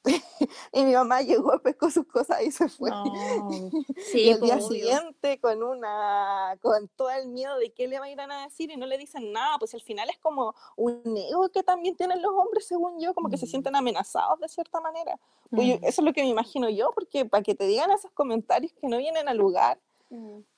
[0.72, 2.90] Y mi mamá llegó, pescó sus cosas y se fue.
[2.90, 3.04] no,
[3.96, 4.68] sí, y el po, día obvio.
[4.68, 8.70] siguiente con una con todo el miedo de qué le va a ir a decir
[8.70, 12.20] y no le dicen nada, pues al final es como un ego que también tienen
[12.22, 13.48] los hombres, según yo, como que se Mm.
[13.48, 15.18] sienten amenazados de cierta manera.
[15.50, 15.84] Pues yo- Mm.
[15.84, 18.86] eso es lo que me imagino yo, porque para que te digan esos comentarios que
[18.88, 19.80] no vienen al lugar,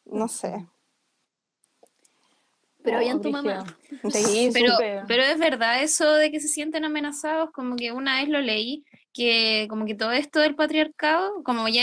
[0.05, 0.67] no sé.
[2.83, 3.65] Pero Oh, bien tu mamá.
[4.11, 4.73] Sí, Pero,
[5.07, 8.85] pero es verdad eso de que se sienten amenazados, como que una vez lo leí,
[9.13, 11.83] que como que todo esto del patriarcado, como ya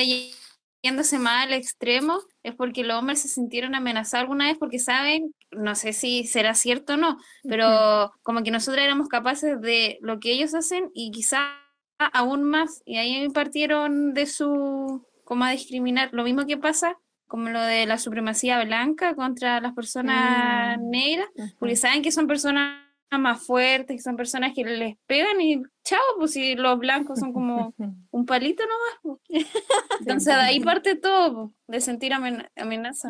[0.83, 5.33] yéndose más al extremo, es porque los hombres se sintieron amenazados alguna vez porque saben,
[5.51, 10.19] no sé si será cierto o no, pero como que nosotros éramos capaces de lo
[10.19, 11.51] que ellos hacen y quizá
[11.99, 16.95] aún más, y ahí partieron de su, como a discriminar, lo mismo que pasa
[17.27, 20.89] como lo de la supremacía blanca contra las personas Mm.
[20.89, 21.27] negras,
[21.59, 25.99] porque saben que son personas más fuertes, que son personas que les pegan y chao,
[26.17, 27.73] pues si los blancos son como
[28.11, 29.19] un palito nomás.
[29.29, 29.45] pues.
[30.01, 33.09] Entonces de ahí parte todo, pues, de sentir amen- amenaza.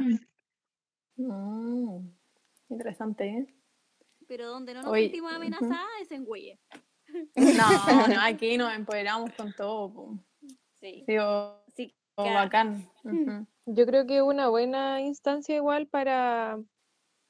[1.15, 2.09] Mm,
[2.69, 3.47] interesante, ¿eh?
[4.27, 6.59] Pero donde no nos Oye, sentimos amenazadas es en Güelle.
[7.35, 7.37] No,
[8.15, 9.93] no, aquí nos empoderamos con todo.
[9.93, 10.19] po.
[10.79, 11.03] Sí.
[11.07, 12.89] Digo, que- bacán.
[13.03, 13.47] Ujú.
[13.67, 16.59] Yo creo que es una buena instancia igual para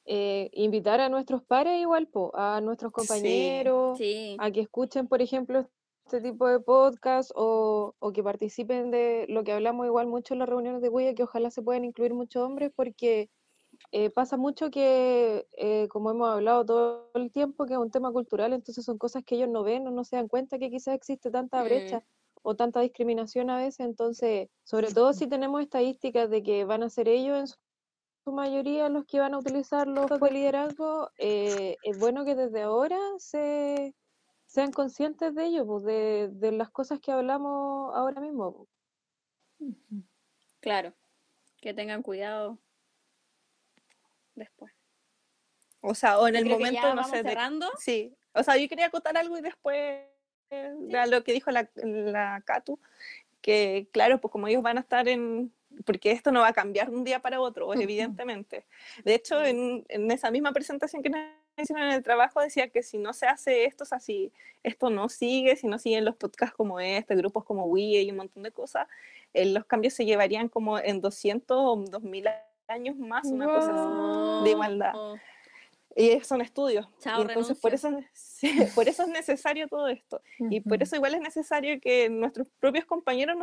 [0.07, 4.35] eh, invitar a nuestros pares igual, po, a nuestros compañeros, Sí.
[4.39, 5.67] a que escuchen, por ejemplo,
[6.05, 10.39] este tipo de podcast o, o que participen de lo que hablamos igual mucho en
[10.39, 13.29] las reuniones de Guía, que ojalá se puedan incluir muchos hombres porque
[13.91, 18.11] eh, pasa mucho que, eh, como hemos hablado todo el tiempo, que es un tema
[18.11, 20.95] cultural, entonces son cosas que ellos no ven o no se dan cuenta que quizás
[20.95, 21.65] existe tanta Mm.
[21.65, 22.03] brecha
[22.41, 26.89] o tanta discriminación a veces, entonces, sobre todo si tenemos estadísticas de que van a
[26.89, 27.55] ser ellos en su
[28.27, 32.61] su mayoría los que van a utilizar los de liderazgo, eh, es bueno que desde
[32.63, 33.95] ahora se
[34.45, 38.67] sean conscientes de ello, pues, de, de las cosas que hablamos ahora mismo.
[39.57, 39.71] pues.
[40.59, 40.93] Claro.
[41.61, 42.57] Que tengan cuidado
[44.35, 44.73] después.
[45.79, 47.69] O sea, o en Yo el momento, no sé, de- cerrando.
[47.77, 48.13] sí.
[48.33, 50.03] O sea, yo quería acotar algo y después
[50.49, 52.77] eh, de lo que dijo la, la Catu,
[53.39, 55.53] que claro, pues como ellos van a estar en,
[55.85, 58.65] porque esto no va a cambiar de un día para otro, evidentemente.
[59.03, 61.21] De hecho, en, en esa misma presentación que nos
[61.57, 64.31] hicieron en el trabajo decía que si no se hace esto, o sea, si
[64.63, 68.17] esto no sigue, si no siguen los podcasts como este, grupos como Wii y un
[68.17, 68.87] montón de cosas,
[69.33, 72.29] eh, los cambios se llevarían como en 200 o 2000
[72.67, 74.93] años más, una cosa así, de igualdad.
[74.95, 75.15] Oh,
[75.95, 76.87] Y son estudios.
[76.99, 77.89] Chao, y entonces por eso,
[78.75, 80.21] por eso es necesario todo esto.
[80.39, 83.37] Y por eso igual es necesario que nuestros propios compañeros,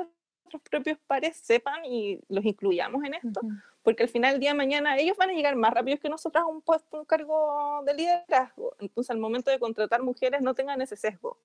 [0.45, 3.55] nuestros propios pares sepan y los incluyamos en esto, Ujú.
[3.83, 6.45] porque al final del día de mañana ellos van a llegar más rápido que nosotras
[6.45, 8.77] a un puesto, un cargo de liderazgo.
[8.79, 11.39] Entonces al momento de contratar mujeres no tengan ese sesgo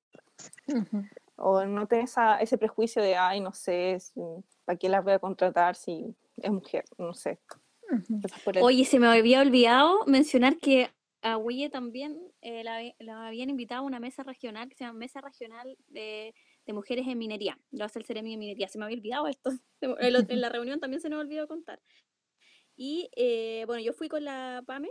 [0.67, 1.05] Ujú.
[1.37, 3.97] o no tengan esa, ese prejuicio de, ay, no sé,
[4.65, 6.85] ¿para qué las voy a contratar si es mujer?
[6.97, 7.39] No sé.
[8.43, 10.91] Por el- Oye, se me había olvidado mencionar que
[11.21, 14.99] a Huille también eh, la, la habían invitado a una mesa regional que se llama
[14.99, 16.33] Mesa Regional de,
[16.69, 17.59] de Mujeres en Minería.
[17.71, 18.67] Lo hace el Ceremi de Minería.
[18.67, 19.49] Se me había olvidado esto.
[19.81, 21.81] En, la reunión también se me olvidó contar.
[22.75, 24.89] Y eh, bueno, yo fui con la PAME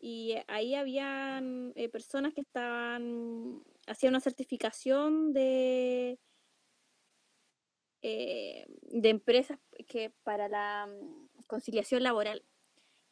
[0.00, 6.18] y ahí habían eh, personas que estaban, hacían una certificación de,
[8.02, 12.44] eh, de empresas que para la mm, conciliación laboral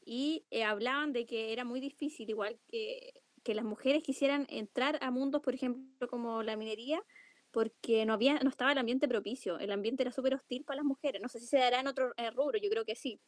[0.05, 5.11] y hablaban de que era muy difícil, igual que, que las mujeres quisieran entrar a
[5.13, 7.05] mundos, por ejemplo, como la minería,
[7.51, 10.85] porque no había, no estaba el ambiente propicio, el ambiente era súper hostil para las
[10.87, 11.21] mujeres.
[11.23, 13.21] No sé si se dará en otro eh, rubro, yo creo que sí,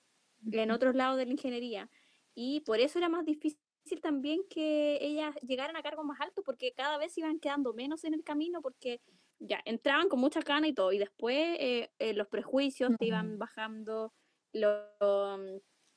[0.51, 1.91] en otros lados de la ingeniería.
[2.35, 3.59] Y por eso era más difícil
[4.03, 8.15] también que ellas llegaran a cargos más altos, porque cada vez iban quedando menos en
[8.15, 9.01] el camino, porque
[9.39, 13.39] ya entraban con mucha gana y todo, y después eh, eh, los prejuicios te iban
[13.39, 14.15] bajando,
[14.53, 14.69] lo,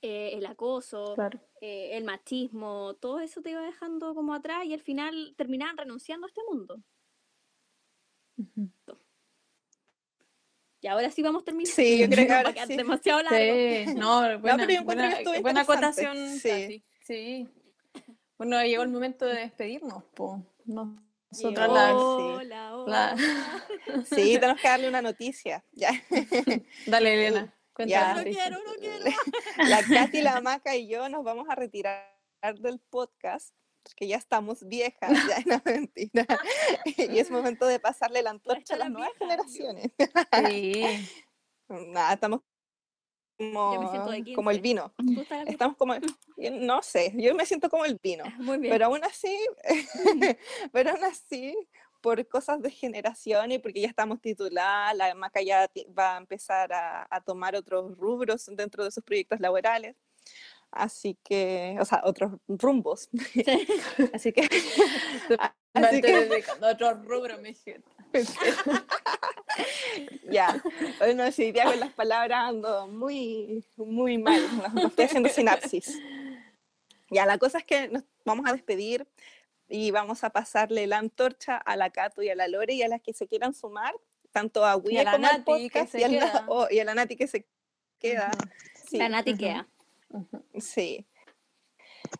[0.01, 1.39] eh, el acoso, Claro.
[1.61, 6.25] eh, el machismo, todo eso te iba dejando como atrás y al final terminaban renunciando
[6.27, 6.77] a este mundo.
[10.81, 11.75] Y ahora sí vamos terminando.
[11.75, 12.75] Sí, yo creo que ahora sí.
[12.75, 13.37] demasiado largo.
[13.39, 16.83] Sí, no, buena, pero yo encuentro buena, que acotación, sí.
[17.05, 17.47] Sí.
[18.37, 20.43] Bueno, llegó el momento de despedirnos, po.
[20.65, 21.69] Nosotras.
[21.69, 23.15] Hola, hola.
[23.15, 23.15] la-
[24.05, 25.63] Sí, tenemos que darle una noticia.
[25.71, 25.89] Ya.
[26.85, 28.07] Dale, Elena, cuenta Ya.
[28.13, 29.05] la No quiero, no quiero.
[29.69, 32.13] La Katy, la Maca y yo nos vamos a retirar
[32.59, 33.55] del podcast,
[33.93, 36.25] que ya estamos viejas, ya no mentira.
[36.97, 39.91] Y es momento de pasarle la antorcha a las nuevas generaciones.
[40.47, 40.83] Sí.
[41.67, 42.41] Nada, estamos
[43.37, 43.91] como,
[44.35, 44.61] como el 15.
[44.61, 44.93] vino.
[44.97, 45.95] ¿Tú estás de Estamos como,
[46.37, 48.23] no sé, yo me siento como el vino.
[48.23, 48.43] acuerdo?
[48.43, 48.71] Muy bien.
[48.71, 49.37] Pero aún así,
[50.71, 51.55] pero aún así,
[52.01, 56.71] por cosas de generación y porque ya estamos tituladas, la Maca ya va a empezar
[56.71, 59.95] a, a tomar otros rubros dentro de sus proyectos laborales.
[60.75, 63.09] Así que, o sea, otros rumbos.
[64.13, 64.41] así que,
[65.73, 67.89] así que otro rubro, mi gente.
[70.29, 70.61] ya.
[70.99, 74.41] Bueno, si día con las palabras ando muy, muy mal.
[74.57, 75.97] No, no estoy haciendo sinapsis.
[77.09, 79.07] Ya, la cosa es que nos vamos a despedir
[79.69, 82.89] y vamos a pasarle la antorcha a la Cato y a la Lore y a
[82.89, 83.93] las que se quieran sumar,
[84.31, 86.45] tanto a Wii a la como al Nati, que podcast se y, a la- queda.
[86.49, 87.47] oh, y a la Nati que se
[87.97, 88.29] queda.
[88.89, 89.39] Sí, La Nati ujú.
[90.59, 91.05] Sí.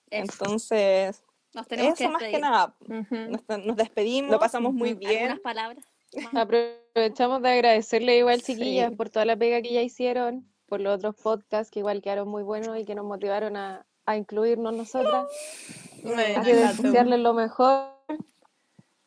[0.09, 0.33] Eso.
[0.43, 2.75] Entonces, Nos tenemos eso que más que nada.
[2.87, 4.99] Nos, nos despedimos, lo pasamos muy Ujú.
[4.99, 5.31] bien.
[5.31, 5.85] ¿Algunas palabras?
[6.33, 8.53] Aprovechamos de agradecerle igual, Sí.
[8.53, 12.27] chiquillas, por toda la pega que ya hicieron, por los otros podcasts que igual quedaron
[12.27, 15.27] muy buenos y que nos motivaron a, a incluirnos nosotras.
[16.05, 17.91] Así que desearles lo mejor,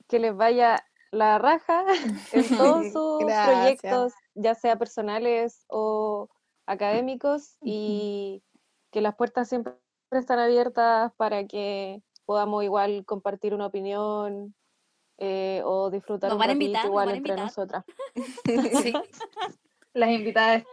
[0.08, 1.84] que les vaya la raja
[2.32, 3.46] en todos sus Gracias.
[3.80, 6.28] proyectos, ya sea personales o
[6.66, 8.42] académicos, y
[8.98, 9.74] que las puertas siempre
[10.10, 14.56] están abiertas para que podamos igual compartir una opinión
[15.18, 17.38] eh, o disfrutar Nos un van a ratito invitar, nos igual entre invitar.
[17.44, 17.84] nosotras.
[18.82, 18.92] Sí,
[19.94, 20.64] Las invitadas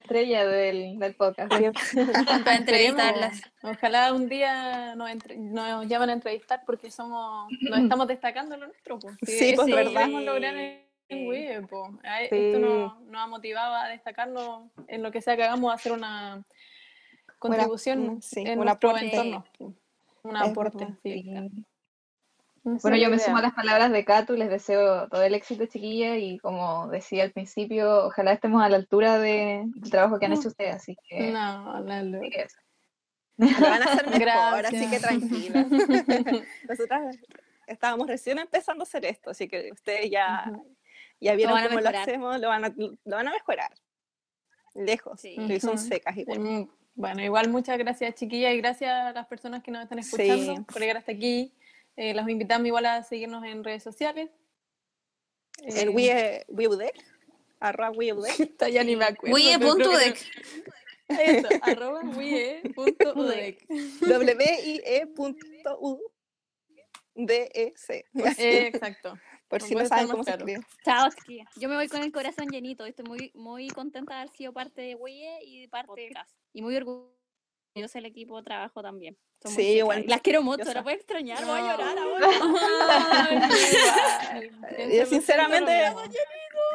[0.00, 1.50] estrella del, del podcast.
[1.50, 3.42] para entrevistarlas.
[3.62, 8.60] Ojalá un día nos, entre- nos llamen a entrevistar porque somos nos estamos destacando en
[8.62, 8.98] lo nuestro.
[8.98, 9.08] Po.
[9.24, 9.92] Sí, pues, lo verdad.
[9.92, 12.58] queremos lograr en, Esto Sí.
[12.58, 16.42] nos, nos ha motivado a destacarnos en lo que sea que hagamos, a hacer una
[17.38, 19.04] contribución mm, sí, en un aporte.
[19.06, 19.44] entorno.
[20.22, 21.22] Un aporte, sí.
[21.22, 21.64] Sí.
[22.82, 25.64] Bueno, yo la me sumo a las palabras de Catu, les deseo todo el éxito,
[25.66, 30.26] chiquilla, y como decía al principio, ojalá estemos a la altura de- del trabajo que
[30.26, 32.56] han hecho ustedes, así que, No, así que eso.
[33.38, 34.90] Lo van a hacer mejor, así Gracias.
[34.90, 35.66] que tranquila.
[36.68, 37.16] Nosotras
[37.66, 40.52] estábamos recién empezando a hacer esto, así que ustedes ya,
[41.20, 43.70] ya vieron cómo lo hacemos, lo van, a, lo van a mejorar.
[44.74, 45.36] Lejos, Sí.
[45.38, 46.68] y son secas igual.
[46.98, 50.62] Bueno, igual muchas gracias chiquillas y gracias a las personas que nos están escuchando Sí.
[50.62, 51.54] por llegar hasta aquí.
[51.96, 54.30] Eh, los invitamos igual a seguirnos en redes sociales.
[55.62, 56.94] El Eh, Wii Wiudec,
[57.60, 58.34] arroba Wiudec.
[58.50, 59.32] Esta ya ni me acuerdo.
[59.32, 60.16] Wii pero creo que punto dec.
[61.08, 63.64] Eso, arroba wie.udec.
[67.14, 68.04] W-I-E.U-D-E-C.
[68.38, 69.16] Eh, exacto.
[69.48, 70.44] Por no si no saben cómo se claro.
[70.46, 70.66] escribe.
[70.84, 71.44] Chao, chiquilla.
[71.56, 72.84] Yo me voy con el corazón llenito.
[72.84, 76.28] Estoy muy, muy contenta de haber sido parte de WIE y de parte de CAS.
[76.52, 77.08] Y muy orgullosa
[77.94, 79.16] del equipo de trabajo también.
[79.42, 80.04] Son Sí, igual.
[80.06, 81.70] Las quiero mucho, voy a extrañar, voy a No.
[81.70, 82.28] llorar ahora.
[84.92, 85.72] Yo sinceramente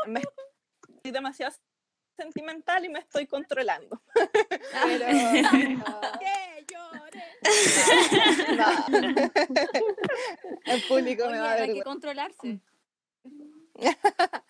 [0.08, 1.54] me estoy demasiado
[2.18, 4.02] sentimental y me estoy controlando.
[4.86, 5.06] Pero.
[8.58, 9.08] no.
[10.66, 11.74] el público Oye, me va a hay ver.
[11.76, 12.60] que controlarse.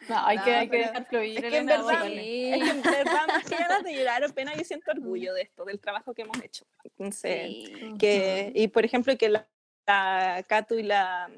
[0.10, 2.56] No, hay que, No, hay que dejar fluir, Es que en verdad, bótale.
[2.56, 5.44] es que en verdad, más que ganas de llorar o pena, yo siento orgullo de
[5.44, 6.66] esto, del trabajo que hemos hecho.
[6.84, 7.94] Entonces, Sí.
[8.00, 9.48] que, y por ejemplo, que la,
[9.88, 11.32] la Catu y la,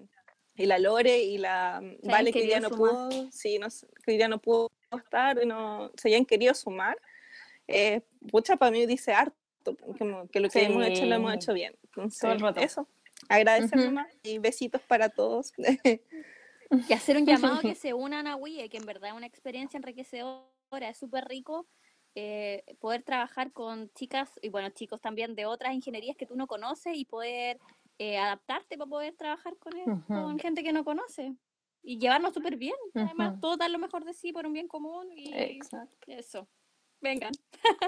[0.56, 2.92] y la Lore y la Vale, que querido no sumar.
[2.92, 3.68] pudo, sí, no,
[4.04, 6.98] que día no pudo estar, y no, se hayan querido sumar,
[7.68, 8.02] eh,
[8.32, 9.38] pucha, para mí dice harto,
[9.74, 11.38] como que lo que hemos hecho lo hemos Sí.
[11.38, 11.76] hecho bien.
[11.84, 12.60] Entonces, Todo el rato.
[12.60, 12.88] eso.
[13.30, 13.88] Agradecer Ujú.
[13.88, 15.52] nomás y besitos para todos.
[16.88, 19.78] Y hacer un llamado que se unan a WIE, que en verdad es una experiencia
[19.78, 21.68] enriquecedora, es súper rico
[22.16, 26.48] eh, poder trabajar con chicas y bueno, chicos también de otras ingenierías que tú no
[26.48, 27.60] conoces y poder
[28.00, 30.14] eh, adaptarte para poder trabajar con, él- Ujú.
[30.14, 31.34] con gente que no conoce
[31.84, 32.76] y llevarnos súper bien.
[32.94, 33.42] Además, Ujú.
[33.42, 35.96] todos dar lo mejor de sí por un bien común y Exacto.
[36.08, 36.48] eso.
[37.02, 37.32] Vengan.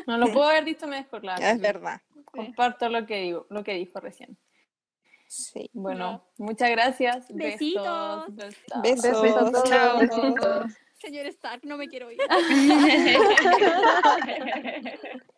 [0.06, 2.02] No lo puedo haber dicho mejor, la es verdad.
[2.26, 4.38] Comparto lo que digo, lo que dijo recién.
[5.28, 5.70] Sí.
[5.74, 7.28] Bueno, muchas gracias.
[7.34, 8.36] Besitos.
[8.36, 8.82] Besos.
[8.82, 9.22] Besos.
[9.22, 9.70] Besos a todos.
[9.70, 10.00] Chao.
[10.00, 10.74] Besitos.
[11.00, 12.20] Señor Stark, no me quiero ir.